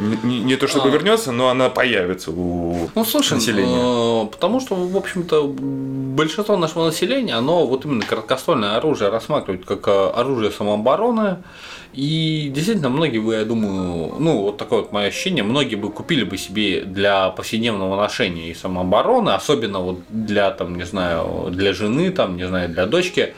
не, 0.00 0.40
не- 0.40 0.56
то 0.56 0.66
чтобы 0.66 0.88
А. 0.88 0.92
вернется, 0.92 1.32
но 1.32 1.48
она 1.48 1.68
появится 1.68 2.30
у 2.30 2.88
Ну, 2.94 3.04
слушай, 3.04 3.34
населения. 3.34 4.24
э, 4.24 4.26
потому 4.30 4.60
что, 4.60 4.74
в 4.74 4.96
общем-то, 4.96 5.44
большинство 5.46 6.56
нашего 6.56 6.86
населения, 6.86 7.34
оно 7.34 7.66
вот 7.66 7.84
именно 7.84 8.04
короткоствольное 8.04 8.76
оружие 8.76 9.10
рассматривает 9.10 9.64
как 9.64 9.86
э, 9.88 10.10
оружие 10.10 10.50
самообороны. 10.50 11.38
И 11.92 12.50
действительно, 12.54 12.88
многие 12.88 13.18
бы, 13.18 13.34
я 13.34 13.44
думаю, 13.44 14.14
ну, 14.18 14.42
вот 14.42 14.58
такое 14.58 14.80
вот 14.82 14.92
мое 14.92 15.06
ощущение, 15.08 15.42
многие 15.42 15.74
бы 15.74 15.90
купили 15.90 16.22
бы 16.24 16.38
себе 16.38 16.82
для 16.82 17.30
повседневного 17.30 17.96
ношения 18.00 18.50
и 18.50 18.54
самообороны, 18.54 19.30
особенно 19.30 19.80
вот 19.80 20.00
для, 20.08 20.50
там, 20.52 20.76
не 20.76 20.84
знаю, 20.84 21.48
для 21.50 21.72
жены, 21.72 22.10
там, 22.10 22.36
не 22.36 22.46
знаю, 22.46 22.68
для 22.68 22.86
дочки, 22.86 23.34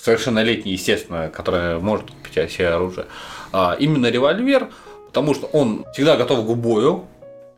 совершеннолетней, 0.00 0.72
естественно, 0.72 1.28
которая 1.30 1.78
может 1.80 2.06
купить 2.10 2.52
себе 2.52 2.68
оружие, 2.68 3.06
а, 3.52 3.76
именно 3.78 4.06
револьвер, 4.06 4.68
потому 5.16 5.34
что 5.34 5.46
он 5.46 5.86
всегда 5.94 6.18
готов 6.18 6.44
к 6.44 6.50
бою, 6.56 7.06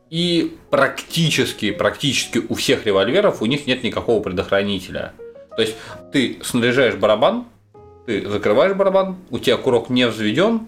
и 0.09 0.57
практически, 0.69 1.71
практически 1.71 2.41
у 2.47 2.53
всех 2.53 2.85
револьверов 2.85 3.41
у 3.41 3.47
них 3.47 3.67
нет 3.67 3.83
никакого 3.83 4.23
предохранителя. 4.23 5.11
То 5.57 5.63
есть 5.63 5.75
ты 6.13 6.39
снаряжаешь 6.41 6.95
барабан, 6.95 7.43
ты 8.05 8.25
закрываешь 8.29 8.77
барабан, 8.77 9.17
у 9.29 9.39
тебя 9.39 9.57
курок 9.57 9.89
не 9.89 10.07
взведен, 10.07 10.67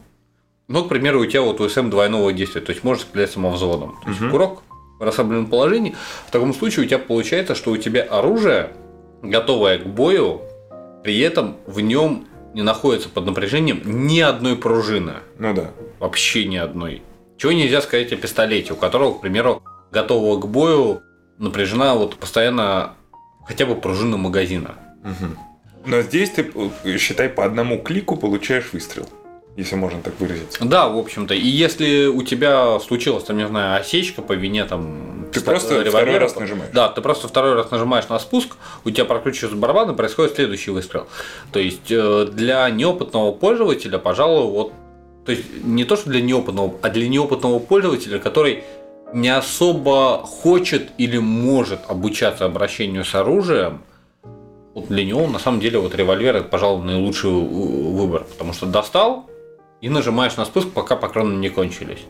но, 0.67 0.83
к 0.83 0.89
примеру, 0.89 1.21
у 1.21 1.25
тебя 1.25 1.43
вот 1.43 1.61
УСМ 1.61 1.89
двойного 1.89 2.33
действия, 2.33 2.59
то 2.59 2.73
есть 2.73 2.83
можешь 2.83 3.03
стрелять 3.03 3.31
самовзводом. 3.31 3.95
То 4.03 4.09
есть 4.09 4.19
Мгм. 4.19 4.31
курок 4.31 4.63
в 4.99 5.03
расслабленном 5.03 5.47
положении. 5.47 5.95
В 6.27 6.31
таком 6.31 6.53
случае 6.53 6.83
у 6.83 6.89
тебя 6.89 6.99
получается, 6.99 7.55
что 7.55 7.71
у 7.71 7.77
тебя 7.77 8.01
оружие, 8.03 8.71
готовое 9.21 9.77
к 9.77 9.85
бою, 9.85 10.41
при 11.05 11.17
этом 11.19 11.55
в 11.67 11.79
нем 11.79 12.27
не 12.53 12.63
находится 12.63 13.07
под 13.07 13.27
напряжением 13.27 13.81
ни 13.85 14.19
одной 14.19 14.57
пружины. 14.57 15.13
Ну 15.39 15.53
да. 15.53 15.71
Вообще 16.01 16.45
ни 16.45 16.57
одной. 16.57 17.03
Чего 17.37 17.51
нельзя 17.51 17.79
сказать 17.79 18.11
о 18.11 18.15
пистолете, 18.15 18.73
у 18.73 18.75
которого, 18.75 19.13
к 19.13 19.21
примеру, 19.21 19.61
готового 19.91 20.41
к 20.41 20.47
бою 20.47 21.03
напряжена 21.37 21.93
вот 21.93 22.15
постоянно 22.15 22.95
хотя 23.45 23.67
бы 23.67 23.75
пружина 23.75 24.17
магазина. 24.17 24.75
Мгм. 25.03 25.37
Но 25.85 26.01
здесь 26.01 26.31
ты, 26.31 26.51
э, 26.83 26.97
считай, 26.97 27.29
по 27.29 27.45
одному 27.45 27.77
клику 27.77 28.17
получаешь 28.17 28.69
выстрел, 28.73 29.07
если 29.55 29.75
можно 29.75 30.01
так 30.01 30.19
выразиться. 30.19 30.65
Да, 30.65 30.87
в 30.87 30.97
общем-то. 30.97 31.35
И 31.35 31.45
если 31.45 32.07
у 32.07 32.23
тебя 32.23 32.79
случилась, 32.79 33.23
там, 33.23 33.37
не 33.37 33.47
знаю, 33.47 33.79
осечка 33.79 34.23
по 34.23 34.33
вине 34.33 34.65
там 34.65 35.27
Ты 35.31 35.41
просто 35.41 35.85
второй 35.87 36.17
раз 36.17 36.35
нажимаешь. 36.35 36.71
Да, 36.73 36.89
ты 36.89 37.01
просто 37.01 37.27
второй 37.27 37.53
раз 37.53 37.69
нажимаешь 37.69 38.09
на 38.09 38.17
спуск, 38.17 38.55
у 38.85 38.89
тебя 38.89 39.05
прокручивается 39.05 39.55
барабан 39.55 39.91
и 39.91 39.95
происходит 39.95 40.33
следующий 40.33 40.71
выстрел. 40.71 41.07
То 41.51 41.59
есть 41.59 41.91
э, 41.91 42.27
для 42.31 42.67
неопытного 42.71 43.33
пользователя, 43.33 43.99
пожалуй, 43.99 44.51
вот 44.51 44.73
то 45.25 45.31
есть 45.31 45.63
не 45.63 45.83
то, 45.85 45.95
что 45.95 46.09
для 46.09 46.21
неопытного, 46.21 46.73
а 46.81 46.89
для 46.89 47.07
неопытного 47.07 47.59
пользователя, 47.59 48.19
который 48.19 48.63
не 49.13 49.29
особо 49.29 50.19
хочет 50.23 50.89
или 50.97 51.17
может 51.17 51.81
обучаться 51.87 52.45
обращению 52.45 53.05
с 53.05 53.13
оружием, 53.13 53.81
вот 54.73 54.87
для 54.87 55.05
него 55.05 55.27
на 55.27 55.39
самом 55.39 55.59
деле 55.59 55.79
вот 55.79 55.93
револьвер 55.95 56.37
это, 56.37 56.47
пожалуй, 56.47 56.85
наилучший 56.85 57.29
выбор, 57.29 58.23
потому 58.23 58.53
что 58.53 58.65
достал 58.65 59.29
и 59.81 59.89
нажимаешь 59.89 60.37
на 60.37 60.45
спуск, 60.45 60.69
пока 60.69 60.95
патроны 60.95 61.35
не 61.35 61.49
кончились. 61.49 62.05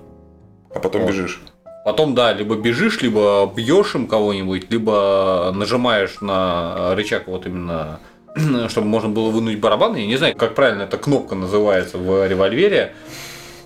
А 0.74 0.80
потом 0.80 1.02
Вот. 1.02 1.10
бежишь. 1.10 1.42
Потом, 1.84 2.14
да, 2.14 2.32
либо 2.32 2.56
бежишь, 2.56 3.02
либо 3.02 3.52
бьешь 3.56 3.96
им 3.96 4.08
кого-нибудь, 4.08 4.70
либо 4.70 5.52
нажимаешь 5.56 6.22
на 6.22 6.94
рычаг 6.94 7.28
вот 7.28 7.48
именно, 7.48 8.00
чтобы 8.70 8.88
можно 8.88 9.10
было 9.10 9.30
вынуть 9.30 9.60
барабан. 9.60 9.96
Я 9.96 10.06
не 10.06 10.18
знаю, 10.18 10.36
как 10.36 10.56
правильно 10.56 10.84
эта 10.84 10.98
кнопка 10.98 11.36
называется 11.36 11.98
в 11.98 12.28
револьвере. 12.28 12.94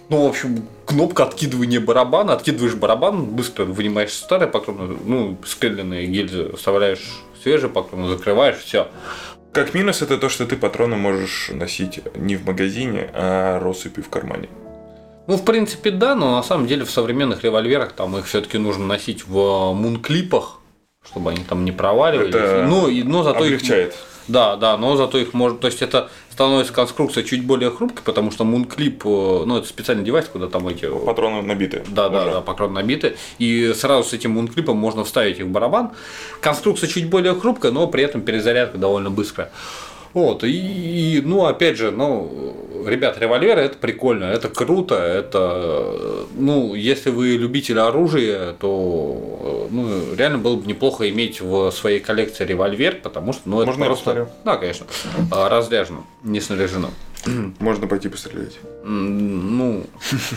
Ну, 0.09 0.25
в 0.25 0.29
общем, 0.29 0.67
кнопка 0.85 1.23
откидывания 1.23 1.79
барабана. 1.79 2.33
Откидываешь 2.33 2.75
барабан, 2.75 3.25
быстро 3.25 3.65
вынимаешь 3.65 4.13
старые 4.13 4.47
патроны, 4.47 4.97
ну, 5.03 5.37
скрыльные 5.45 6.05
гильзы, 6.05 6.55
вставляешь 6.55 7.23
свежие 7.41 7.69
патроны, 7.69 8.09
закрываешь, 8.09 8.57
все. 8.57 8.87
Как 9.51 9.73
минус 9.73 10.01
это 10.01 10.17
то, 10.17 10.29
что 10.29 10.45
ты 10.45 10.57
патроны 10.57 10.95
можешь 10.95 11.49
носить 11.53 12.01
не 12.15 12.35
в 12.35 12.45
магазине, 12.45 13.09
а 13.13 13.59
россыпью 13.59 14.03
в 14.03 14.09
кармане. 14.09 14.49
Ну, 15.27 15.37
в 15.37 15.45
принципе, 15.45 15.91
да, 15.91 16.13
но 16.13 16.35
на 16.35 16.43
самом 16.43 16.67
деле 16.67 16.85
в 16.85 16.91
современных 16.91 17.43
револьверах 17.43 17.93
там 17.93 18.15
их 18.17 18.25
все-таки 18.27 18.57
нужно 18.57 18.85
носить 18.85 19.25
в 19.27 19.73
мунклипах, 19.73 20.59
чтобы 21.03 21.31
они 21.31 21.43
там 21.43 21.65
не 21.65 21.71
проваливались. 21.71 22.35
Это 22.35 22.65
ну, 22.67 22.87
и, 22.87 23.01
но 23.01 23.23
зато 23.23 23.45
их- 23.45 23.55
Облегчает. 23.55 23.95
Да, 24.27 24.55
да, 24.55 24.77
но 24.77 24.95
зато 24.95 25.17
их 25.19 25.33
может, 25.33 25.59
то 25.59 25.67
есть 25.67 25.81
это 25.81 26.09
становится 26.31 26.73
конструкция 26.73 27.23
чуть 27.23 27.45
более 27.45 27.71
хрупкой, 27.71 28.03
потому 28.03 28.31
что 28.31 28.43
мунклип, 28.43 29.05
э, 29.05 29.43
ну 29.45 29.57
это 29.57 29.67
специальный 29.67 30.03
девайс, 30.03 30.25
куда 30.25 30.47
там 30.47 30.67
эти 30.67 30.87
Патроны 30.87 31.41
набиты. 31.41 31.83
да, 31.87 32.09
да, 32.09 32.23
уже. 32.23 32.31
да, 32.31 32.41
патрон 32.41 32.73
набиты. 32.73 33.15
И 33.39 33.73
сразу 33.73 34.09
с 34.09 34.13
этим 34.13 34.31
мунклипом 34.31 34.77
можно 34.77 35.03
вставить 35.03 35.39
их 35.39 35.45
в 35.45 35.49
барабан. 35.49 35.91
Конструкция 36.41 36.89
чуть 36.89 37.09
более 37.09 37.35
хрупкая, 37.35 37.71
но 37.71 37.87
при 37.87 38.03
этом 38.03 38.21
перезарядка 38.21 38.77
довольно 38.77 39.09
быстрая. 39.09 39.51
Вот, 40.15 40.45
и, 40.45 41.17
и, 41.17 41.21
ну, 41.21 41.45
опять 41.45 41.75
же, 41.75 41.91
ну, 41.91 42.55
ребят, 42.87 43.17
револьверы 43.19 43.63
это 43.63 43.77
прикольно, 43.77 44.23
это 44.23 44.47
круто, 44.47 44.95
это, 44.95 46.25
ну, 46.33 46.73
если 46.73 47.09
вы 47.09 47.35
любитель 47.35 47.79
оружия, 47.79 48.53
то, 48.53 49.67
ну, 49.69 50.15
реально 50.15 50.37
было 50.37 50.55
бы 50.55 50.65
неплохо 50.67 51.09
иметь 51.09 51.41
в 51.41 51.69
своей 51.71 51.99
коллекции 51.99 52.45
револьвер, 52.45 53.01
потому 53.03 53.33
что, 53.33 53.41
ну, 53.49 53.59
это 53.59 53.71
Можно 53.71 53.85
просто, 53.87 54.29
да, 54.45 54.55
конечно, 54.55 54.85
а, 55.31 55.49
разряжено, 55.49 56.05
не 56.23 56.39
снаряжено. 56.39 56.91
Можно 57.59 57.87
пойти 57.87 58.09
пострелять. 58.09 58.59
Ну, 58.83 59.83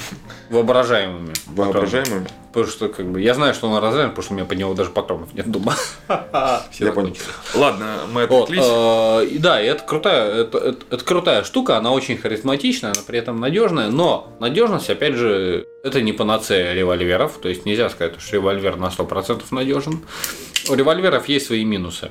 воображаемыми. 0.51 1.33
Воображаемыми? 1.47 2.27
Потому 2.53 2.67
что, 2.67 2.89
как 2.89 3.07
бы, 3.07 3.21
я 3.21 3.35
знаю, 3.35 3.53
что 3.55 3.69
он 3.69 3.83
разряжен, 3.83 4.11
потому 4.11 4.25
что 4.25 4.33
у 4.33 4.37
меня 4.37 4.47
под 4.47 4.59
него 4.59 4.75
даже 4.75 4.91
патронов 4.91 5.35
нет 5.35 5.51
дома. 5.51 5.75
Все 6.71 6.87
Я 6.87 6.93
понял. 6.93 7.15
Ладно, 7.55 7.99
мы 8.11 8.23
отвлеклись. 8.23 8.65
э, 8.65 9.39
да, 9.39 9.61
и 9.63 9.67
это 9.67 9.85
крутая, 9.85 10.45
это 10.45 11.05
крутая 11.05 11.45
штука, 11.45 11.77
она 11.77 11.93
очень 11.93 12.17
харизматичная, 12.17 12.93
она 12.93 13.03
при 13.07 13.19
этом 13.19 13.39
надежная, 13.39 13.91
но 13.91 14.33
надежность, 14.41 14.89
опять 14.89 15.15
же, 15.15 15.67
это 15.85 16.01
не 16.01 16.13
панацея 16.13 16.73
револьверов, 16.73 17.39
то 17.41 17.49
есть 17.49 17.67
нельзя 17.67 17.91
сказать, 17.91 18.15
что 18.19 18.37
револьвер 18.37 18.77
на 18.77 18.87
100% 18.87 19.43
надежен. 19.51 20.01
У 20.71 20.75
револьверов 20.75 21.29
есть 21.29 21.47
свои 21.47 21.65
минусы. 21.65 22.11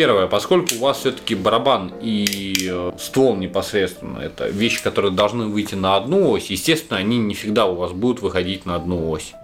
Первое, 0.00 0.28
поскольку 0.28 0.76
у 0.76 0.78
вас 0.78 1.00
все-таки 1.00 1.34
барабан 1.34 1.92
и 2.00 2.70
э, 2.72 2.92
ствол 2.98 3.36
непосредственно, 3.36 4.20
это 4.20 4.48
вещи, 4.48 4.82
которые 4.82 5.12
должны 5.12 5.44
выйти 5.44 5.74
на 5.74 5.96
одну 5.96 6.30
ось, 6.30 6.46
естественно, 6.46 6.98
они 6.98 7.18
не 7.18 7.34
всегда 7.34 7.66
у 7.66 7.74
вас 7.74 7.92
будут 7.92 8.22
выходить 8.22 8.64
на 8.64 8.76
одну 8.76 9.10
ось. 9.10 9.34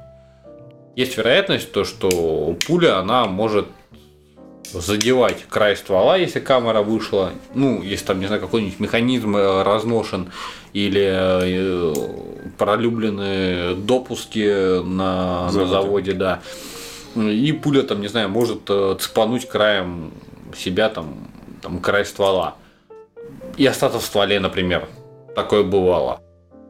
Есть 0.95 1.19
вероятность, 1.19 1.73
то, 1.73 1.85
что 1.85 2.57
пуля, 2.66 2.99
она 2.99 3.27
может 3.27 3.66
задевать 4.73 5.45
край 5.47 5.77
ствола, 5.77 6.16
если 6.16 6.40
камера 6.40 6.81
вышла, 6.81 7.33
ну, 7.53 7.83
если 7.83 8.07
там, 8.07 8.21
не 8.21 8.27
знаю, 8.27 8.40
какой-нибудь 8.40 8.81
механизм 8.81 9.37
э, 9.37 9.62
разношен 9.62 10.33
или 10.73 11.07
э, 11.07 11.95
пролюблены 12.57 13.75
допуски 13.75 14.83
на, 14.83 15.45
на 15.45 15.51
Заводе. 15.51 15.71
заводе, 15.71 16.12
да. 16.12 16.40
И 17.14 17.53
пуля 17.53 17.83
там, 17.83 18.01
не 18.01 18.09
знаю, 18.09 18.31
может 18.31 18.71
цепануть 19.01 19.47
краем 19.47 20.12
себя 20.57 20.88
там, 20.88 21.14
там 21.62 21.81
край 21.81 22.05
ствола. 22.05 22.57
И 23.57 23.66
остаться 23.66 23.99
в 23.99 24.05
стволе, 24.05 24.40
например. 24.40 24.88
Такое 25.35 25.62
бывало. 25.62 26.21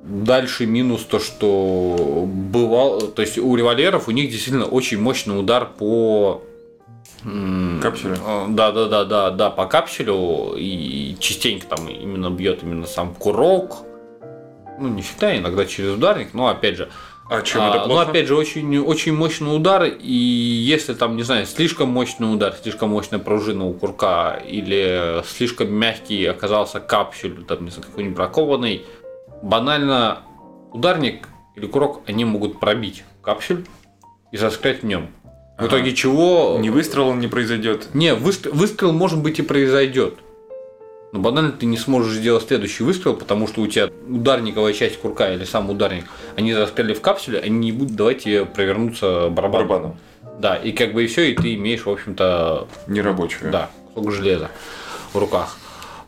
Дальше 0.03 0.67
минус 0.67 1.03
то, 1.03 1.19
что 1.19 2.25
бывал, 2.27 3.01
то 3.01 3.23
есть 3.23 3.39
у 3.39 3.57
револьверов 3.57 4.07
у 4.07 4.13
них 4.13 4.31
действительно 4.31 4.67
очень 4.67 5.01
мощный 5.01 5.39
удар 5.39 5.67
по 5.67 6.43
э, 7.25 7.79
Да, 8.49 8.71
да, 8.71 8.87
да, 8.87 9.05
да, 9.05 9.31
да, 9.31 9.51
по 9.51 9.67
капсулю 9.67 10.55
и 10.57 11.17
частенько 11.19 11.67
там 11.67 11.89
именно 11.89 12.31
бьет 12.31 12.63
именно 12.63 12.87
сам 12.87 13.15
курок. 13.15 13.79
Ну, 14.79 14.89
не 14.89 15.03
всегда, 15.03 15.37
иногда 15.37 15.67
через 15.67 15.95
ударник, 15.95 16.35
но 16.35 16.47
опять 16.47 16.77
же, 16.77 16.89
А 17.29 17.43
чем 17.43 17.63
а, 17.63 17.71
это 17.71 17.79
ну, 17.81 17.87
плохо? 17.87 18.11
опять 18.11 18.29
же, 18.29 18.37
очень, 18.37 18.79
очень 18.79 19.13
мощный 19.13 19.55
удар, 19.55 19.85
и 19.85 20.13
если 20.13 20.95
там, 20.95 21.17
не 21.17 21.25
знаю, 21.25 21.47
слишком 21.47 21.89
мощный 21.89 22.33
удар, 22.33 22.55
слишком 22.63 22.91
мощная 22.91 23.19
пружина 23.19 23.67
у 23.67 23.73
курка, 23.73 24.41
или 24.47 25.23
слишком 25.27 25.73
мягкий 25.73 26.25
оказался 26.27 26.79
капсюль, 26.79 27.45
там, 27.45 27.65
не 27.65 27.71
знаю, 27.71 27.89
какой-нибудь 27.89 28.17
бракованный, 28.17 28.85
банально 29.43 30.23
ударник 30.73 31.29
или 31.57 31.67
курок, 31.67 32.03
они 32.07 32.25
могут 32.25 32.61
пробить 32.61 33.03
капсюль 33.23 33.65
и 34.31 34.37
застрять 34.37 34.83
в 34.83 34.87
нем. 34.87 35.09
В 35.57 35.61
Ага. 35.61 35.69
итоге 35.69 35.95
чего... 35.95 36.59
Ни 36.61 36.69
выстрела 36.69 37.15
не 37.15 37.29
произойдет. 37.29 37.89
Не, 37.95 38.15
выстрел, 38.15 38.53
выстрел, 38.55 38.93
может 38.93 39.21
быть, 39.21 39.39
и 39.39 39.43
произойдет. 39.43 40.19
Но 41.13 41.21
банально 41.21 41.53
ты 41.53 41.67
не 41.67 41.77
сможешь 41.79 42.15
сделать 42.15 42.47
следующий 42.47 42.83
выстрел, 42.83 43.15
потому 43.15 43.47
что 43.47 43.61
у 43.63 43.67
тебя 43.67 43.89
ударниковая 44.09 44.73
часть 44.73 44.99
курка 44.99 45.33
или 45.33 45.45
сам 45.45 45.71
ударник, 45.71 46.05
они 46.37 46.53
застряли 46.53 46.95
в 46.95 47.01
капсуле, 47.01 47.39
они 47.39 47.59
не 47.59 47.73
будут 47.73 47.95
давать 47.97 48.25
тебе 48.25 48.45
провернуться 48.45 49.29
барабаном. 49.31 49.53
Барабаном. 49.69 49.97
Да, 50.41 50.57
и 50.57 50.73
как 50.73 50.93
бы 50.93 51.05
и 51.05 51.07
все, 51.07 51.31
и 51.31 51.35
ты 51.35 51.55
имеешь, 51.55 51.87
в 51.87 51.91
общем-то, 51.91 52.69
Нерабочую. 52.89 53.51
да, 53.51 53.71
кусок 53.95 54.13
железа 54.13 54.51
в 55.13 55.19
руках. 55.19 55.57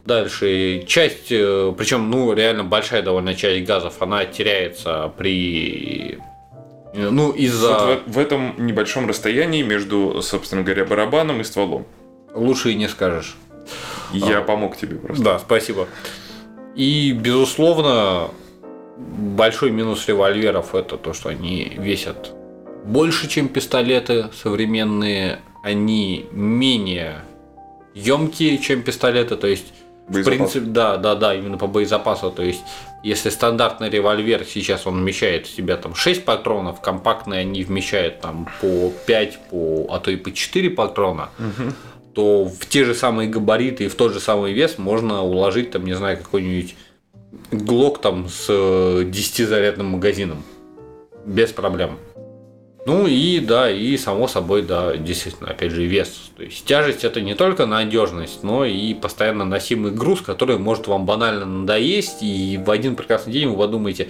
Дальше 0.05 0.85
часть, 0.87 1.29
причем, 1.29 2.11
ну, 2.11 2.33
реально 2.33 2.65
большая 2.65 3.03
довольно 3.03 3.35
часть 3.35 3.67
газов, 3.67 4.01
она 4.01 4.25
теряется 4.25 5.13
при... 5.17 6.19
э, 6.95 7.09
Ну, 7.11 7.31
из-за... 7.31 7.79
Вот 7.79 8.03
в, 8.07 8.13
в 8.13 8.19
этом 8.19 8.55
небольшом 8.59 9.09
расстоянии 9.09 9.63
между, 9.63 10.21
собственно 10.23 10.63
говоря, 10.63 10.85
барабаном 10.85 11.41
и 11.41 11.45
стволом. 11.45 11.87
Лучше 12.35 12.73
и 12.73 12.75
не 12.75 12.89
скажешь. 12.89 13.37
Я 14.13 14.41
помог 14.41 14.77
тебе 14.77 14.97
просто. 14.97 15.25
Да, 15.25 15.39
спасибо. 15.39 15.89
И, 16.75 17.13
безусловно, 17.13 18.31
большой 18.97 19.71
минус 19.71 20.07
револьверов 20.09 20.75
это 20.75 20.97
то, 20.97 21.13
что 21.13 21.29
они 21.29 21.73
весят 21.77 22.33
больше, 22.85 23.29
чем 23.29 23.49
пистолеты 23.49 24.31
современные. 24.43 25.41
Они 25.63 26.27
менее 26.31 27.23
емкие, 27.95 28.59
чем 28.59 28.83
пистолеты. 28.83 29.37
То 29.37 29.49
есть, 29.49 29.67
в 30.07 30.13
Боезапас. 30.13 30.37
принципе, 30.37 30.67
да, 30.67 30.97
да, 30.97 31.15
да, 31.15 31.35
именно 31.35 31.59
по 31.59 31.67
боезапасу. 31.67 32.31
То 32.31 32.43
есть, 32.43 32.63
если 33.03 33.29
стандартный 33.29 33.91
револьвер 33.91 34.45
сейчас 34.45 34.87
он 34.87 35.01
вмещает 35.01 35.47
в 35.47 35.55
себя 35.55 35.77
там 35.77 35.95
6 35.95 36.25
патронов, 36.25 36.81
компактные 36.81 37.41
они 37.41 37.63
вмещают 37.63 38.21
там 38.21 38.49
по 38.61 38.91
5, 39.07 39.39
по, 39.51 39.87
а 39.91 39.99
то 39.99 40.11
и 40.11 40.17
по 40.17 40.33
4 40.33 40.71
патрона 40.71 41.31
то 42.19 42.47
в 42.47 42.67
те 42.67 42.85
же 42.85 42.97
самые 42.97 43.29
габариты 43.29 43.85
и 43.85 43.89
в 43.89 43.95
тот 43.95 44.13
же 44.13 44.19
самый 44.19 44.53
вес 44.53 44.77
можно 44.77 45.23
уложить, 45.23 45.71
там, 45.71 45.85
не 45.85 45.95
знаю, 45.95 46.19
какой-нибудь 46.19 46.75
глок 47.53 48.01
там 48.01 48.29
с 48.29 48.51
10-зарядным 48.51 49.85
магазином. 49.85 50.43
Без 51.25 51.53
проблем. 51.53 51.97
Ну 52.87 53.07
и 53.07 53.39
да, 53.39 53.71
и 53.71 53.97
само 53.97 54.27
собой, 54.27 54.63
да, 54.63 54.97
действительно, 54.97 55.51
опять 55.51 55.71
же, 55.71 55.85
вес. 55.85 56.33
То 56.37 56.43
есть 56.43 56.65
тяжесть 56.65 57.05
это 57.05 57.21
не 57.21 57.37
только 57.37 57.67
надежность, 57.67 58.43
но 58.43 58.65
и 58.65 58.95
постоянно 58.95 59.45
носимый 59.45 59.93
груз, 59.93 60.21
который 60.21 60.59
может 60.59 60.89
вам 60.89 61.07
банально 61.07 61.45
надоесть, 61.45 62.23
и 62.23 62.59
в 62.59 62.69
один 62.73 62.97
прекрасный 62.97 63.33
день 63.33 63.47
вы 63.47 63.57
подумаете, 63.57 64.09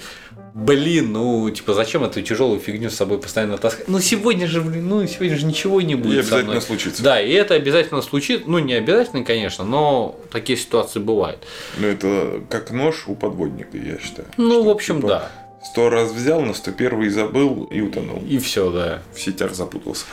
блин, 0.54 1.12
ну, 1.12 1.48
типа, 1.50 1.74
зачем 1.74 2.04
эту 2.04 2.22
тяжелую 2.22 2.60
фигню 2.60 2.90
с 2.90 2.94
собой 2.94 3.18
постоянно 3.18 3.58
таскать? 3.58 3.88
Ну, 3.88 4.00
сегодня 4.00 4.46
же, 4.46 4.60
блин, 4.60 4.88
ну, 4.88 5.06
сегодня 5.06 5.36
же 5.36 5.46
ничего 5.46 5.80
не 5.80 5.92
И 5.92 5.96
будет 5.96 6.14
со 6.14 6.20
обязательно 6.20 6.50
мной. 6.52 6.62
случится. 6.62 7.02
Да, 7.02 7.20
и 7.20 7.32
это 7.32 7.54
обязательно 7.54 8.02
случится. 8.02 8.48
Ну, 8.48 8.58
не 8.58 8.74
обязательно, 8.74 9.24
конечно, 9.24 9.64
но 9.64 10.18
такие 10.30 10.58
ситуации 10.58 11.00
бывают. 11.00 11.40
Ну, 11.78 11.86
это 11.86 12.42
как 12.50 12.70
нож 12.70 13.04
у 13.06 13.14
подводника, 13.14 13.76
я 13.76 13.98
считаю. 13.98 14.28
Ну, 14.36 14.50
Что, 14.50 14.62
в 14.64 14.68
общем, 14.70 14.96
типа, 14.96 15.08
да. 15.08 15.32
Сто 15.64 15.90
раз 15.90 16.12
взял, 16.12 16.40
на 16.40 16.54
сто 16.54 16.70
первый 16.70 17.08
забыл 17.08 17.64
и 17.64 17.80
утонул. 17.80 18.22
И 18.28 18.38
все, 18.38 18.70
да. 18.70 19.02
В 19.14 19.20
сетях 19.20 19.54
запутался. 19.54 20.04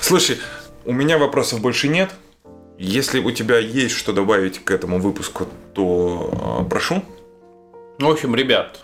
Слушай, 0.00 0.38
у 0.84 0.92
меня 0.92 1.18
вопросов 1.18 1.60
больше 1.60 1.88
нет. 1.88 2.10
Если 2.78 3.20
у 3.20 3.30
тебя 3.30 3.58
есть 3.58 3.94
что 3.94 4.12
добавить 4.12 4.58
к 4.64 4.70
этому 4.70 4.98
выпуску, 5.00 5.46
то 5.74 6.60
э, 6.62 6.68
прошу. 6.68 7.02
Ну, 7.98 8.08
в 8.08 8.10
общем, 8.10 8.34
ребят, 8.34 8.80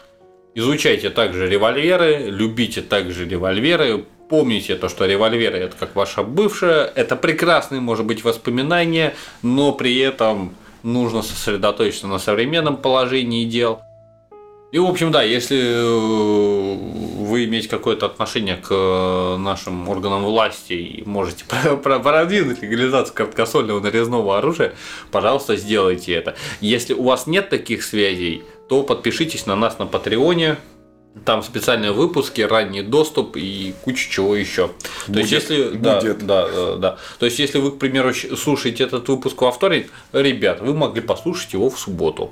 изучайте 0.55 1.11
также 1.11 1.49
револьверы, 1.49 2.27
любите 2.29 2.83
также 2.83 3.27
револьверы, 3.29 4.05
помните 4.29 4.77
то, 4.77 4.89
что 4.89 5.07
револьверы 5.07 5.59
это 5.59 5.77
как 5.79 5.95
ваша 5.97 6.23
бывшая, 6.23 6.85
это 6.95 7.17
прекрасные, 7.17 7.81
может 7.81 8.07
быть, 8.07 8.25
воспоминания, 8.25 9.15
но 9.43 9.73
при 9.73 9.99
этом 9.99 10.55
нужно 10.83 11.23
сосредоточиться 11.23 12.07
на 12.07 12.19
современном 12.19 12.77
положении 12.77 13.45
дел. 13.45 13.81
И, 14.73 14.79
в 14.79 14.87
общем, 14.87 15.11
да, 15.11 15.25
если 15.25 15.59
э, 15.59 16.77
вы 17.25 17.45
имеете 17.47 17.69
какое-то 17.69 18.07
отношение 18.07 18.57
к 18.57 18.69
э, 18.71 19.37
нашим 19.37 19.89
органам 19.89 20.23
власти 20.23 20.75
и 20.75 21.03
можете 21.05 21.45
про- 21.49 21.77
про- 21.77 21.99
продвинуть 21.99 22.63
легализацию 22.63 23.17
короткосольного 23.17 23.81
нарезного 23.81 24.39
оружия, 24.39 24.75
пожалуйста, 25.11 25.57
сделайте 25.57 26.13
это. 26.13 26.37
Если 26.61 26.95
у 26.95 27.03
вас 27.03 27.27
нет 27.27 27.51
таких 27.51 27.83
связей, 27.83 28.45
то 28.71 28.85
подпишитесь 28.85 29.47
на 29.47 29.57
нас 29.57 29.81
на 29.81 29.87
Патреоне. 29.87 30.57
Там 31.25 31.43
специальные 31.43 31.91
выпуски, 31.91 32.41
ранний 32.43 32.83
доступ 32.83 33.37
и 33.37 33.75
куча 33.83 34.09
чего 34.09 34.37
еще. 34.37 34.69
То 34.69 35.19
есть, 35.19 35.31
Будет. 35.31 35.33
если 35.33 35.65
Будет. 35.77 36.25
да, 36.25 36.49
да, 36.49 36.77
да. 36.77 36.99
То 37.19 37.27
есть, 37.27 37.41
если 37.41 37.59
вы, 37.59 37.73
к 37.73 37.79
примеру, 37.81 38.15
слушаете 38.15 38.85
этот 38.85 39.09
выпуск 39.09 39.43
во 39.43 39.51
вторник, 39.51 39.91
ребят, 40.13 40.61
вы 40.61 40.73
могли 40.73 41.01
послушать 41.03 41.53
его 41.53 41.69
в 41.69 41.81
субботу. 41.81 42.31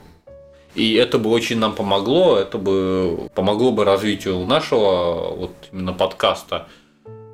И 0.76 0.94
это 0.94 1.18
бы 1.18 1.28
очень 1.30 1.58
нам 1.58 1.74
помогло, 1.74 2.38
это 2.38 2.56
бы 2.56 3.28
помогло 3.34 3.72
бы 3.72 3.84
развитию 3.84 4.38
нашего 4.46 5.34
вот 5.34 5.50
именно 5.72 5.92
подкаста. 5.92 6.68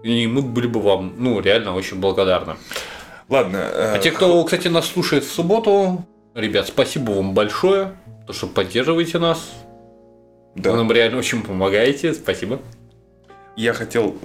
И 0.02 0.26
мы 0.26 0.40
были 0.40 0.66
бы 0.66 0.80
вам, 0.80 1.12
ну, 1.18 1.40
реально 1.40 1.76
очень 1.76 1.98
благодарны. 2.00 2.56
Ладно. 3.28 3.58
э, 3.58 3.96
А 3.96 3.98
те, 3.98 4.12
кто, 4.12 4.42
кстати, 4.44 4.68
нас 4.68 4.86
слушает 4.86 5.24
в 5.24 5.30
субботу, 5.30 6.06
ребят, 6.34 6.68
спасибо 6.68 7.10
вам 7.10 7.34
большое, 7.34 7.92
то, 8.26 8.32
что 8.32 8.46
поддерживаете 8.46 9.18
нас. 9.18 9.50
да. 10.54 10.70
Вы 10.72 10.78
нам 10.78 10.92
реально 10.92 11.18
очень 11.18 11.42
помогаете. 11.42 12.14
Спасибо. 12.14 12.60
Я 13.56 13.72
хотел 13.72 14.16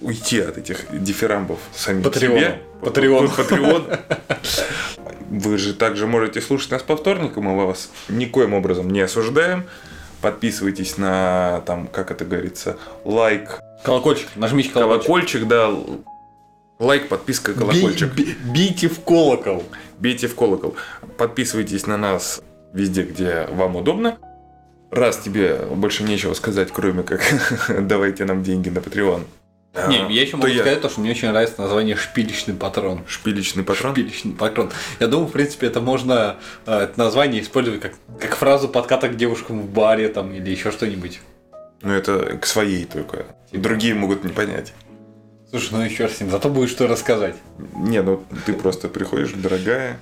уйти 0.00 0.40
от 0.40 0.58
этих 0.58 0.86
дифирамбов 1.02 1.58
самим 1.74 2.02
Патреона. 2.02 2.38
себе. 2.40 2.62
Патреон. 2.82 3.30
Патреон. 3.30 3.86
Вы 5.30 5.58
же 5.58 5.74
также 5.74 6.06
можете 6.06 6.40
слушать 6.40 6.70
нас 6.72 6.82
по 6.82 6.96
вторникам, 6.96 7.44
мы 7.44 7.66
вас 7.66 7.90
никоим 8.08 8.52
образом 8.54 8.90
не 8.90 9.00
осуждаем. 9.00 9.64
Подписывайтесь 10.20 10.98
на, 10.98 11.62
там, 11.66 11.86
как 11.86 12.10
это 12.10 12.24
говорится, 12.24 12.76
лайк, 13.04 13.60
Колокольчик. 13.84 14.28
Нажмите 14.36 14.68
колокольчик. 14.70 15.06
колокольчик, 15.06 15.48
да, 15.48 15.70
лайк, 16.78 17.08
подписка, 17.08 17.54
колокольчик. 17.54 18.12
Би- 18.12 18.24
би- 18.24 18.36
бейте 18.52 18.88
в 18.88 19.00
колокол. 19.00 19.62
Бейте 19.98 20.26
в 20.28 20.34
колокол. 20.34 20.76
Подписывайтесь 21.16 21.86
на 21.86 21.96
нас 21.96 22.42
везде, 22.72 23.02
где 23.02 23.46
вам 23.50 23.76
удобно. 23.76 24.18
Раз 24.90 25.18
тебе 25.18 25.56
больше 25.56 26.02
нечего 26.02 26.34
сказать, 26.34 26.70
кроме 26.72 27.02
как 27.02 27.22
давайте 27.80 28.24
нам 28.24 28.42
деньги 28.42 28.68
на 28.68 28.78
Patreon. 28.78 29.24
Не, 29.88 29.98
а, 29.98 30.08
я 30.08 30.22
еще 30.22 30.32
то 30.32 30.38
могу 30.38 30.52
сказать 30.52 30.80
то, 30.80 30.88
что 30.88 31.00
мне 31.00 31.12
очень 31.12 31.28
нравится 31.28 31.60
название 31.60 31.94
шпилечный 31.94 32.54
патрон. 32.54 33.04
Шпилечный 33.06 33.62
патрон. 33.62 33.92
Шпилечный 33.92 34.32
патрон. 34.32 34.70
Я 34.98 35.06
думаю, 35.06 35.28
в 35.28 35.32
принципе, 35.32 35.68
это 35.68 35.80
можно 35.80 36.38
э, 36.66 36.76
это 36.76 36.98
название 36.98 37.40
использовать 37.40 37.80
как, 37.80 37.92
как 38.18 38.34
фразу 38.34 38.68
подката 38.68 39.08
к 39.08 39.16
девушкам 39.16 39.62
в 39.62 39.70
баре 39.70 40.08
там 40.08 40.32
или 40.34 40.50
еще 40.50 40.72
что-нибудь. 40.72 41.20
Ну, 41.82 41.92
это 41.92 42.36
к 42.38 42.46
своей 42.46 42.84
только. 42.84 43.26
Другие 43.52 43.94
могут 43.94 44.24
не 44.24 44.32
понять. 44.32 44.72
Слушай, 45.50 45.68
ну 45.72 45.82
еще 45.82 46.04
раз 46.04 46.16
с 46.16 46.20
ним, 46.20 46.30
зато 46.30 46.48
будет 46.48 46.68
что 46.68 46.88
рассказать. 46.88 47.36
Не, 47.74 48.02
ну 48.02 48.24
ты 48.46 48.52
просто 48.52 48.88
приходишь, 48.88 49.32
дорогая, 49.32 49.98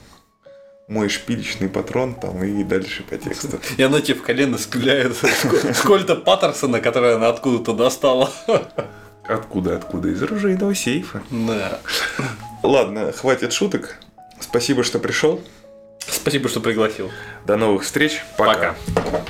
мой 0.88 1.10
шпилечный 1.10 1.68
патрон 1.68 2.14
там 2.14 2.42
и 2.42 2.64
дальше 2.64 3.02
по 3.02 3.16
тексту. 3.16 3.60
И 3.76 3.82
она 3.82 4.00
тебе 4.00 4.18
в 4.18 4.22
колено 4.22 4.58
спиляет 4.58 5.14
сколько-то 5.74 6.16
Паттерсона, 6.16 6.80
которое 6.80 7.16
она 7.16 7.28
откуда-то 7.28 7.74
достала. 7.74 8.32
Откуда, 9.24 9.76
откуда? 9.76 10.08
Из 10.08 10.22
оружейного 10.22 10.74
сейфа. 10.74 11.22
Да. 11.30 11.80
Ладно, 12.62 13.12
хватит 13.12 13.52
шуток. 13.52 13.98
Спасибо, 14.40 14.82
что 14.82 14.98
пришел. 14.98 15.42
Спасибо, 15.98 16.48
что 16.48 16.60
пригласил. 16.60 17.10
До 17.46 17.56
новых 17.56 17.82
встреч. 17.82 18.22
Пока. 18.38 18.74
Пока. 18.94 19.22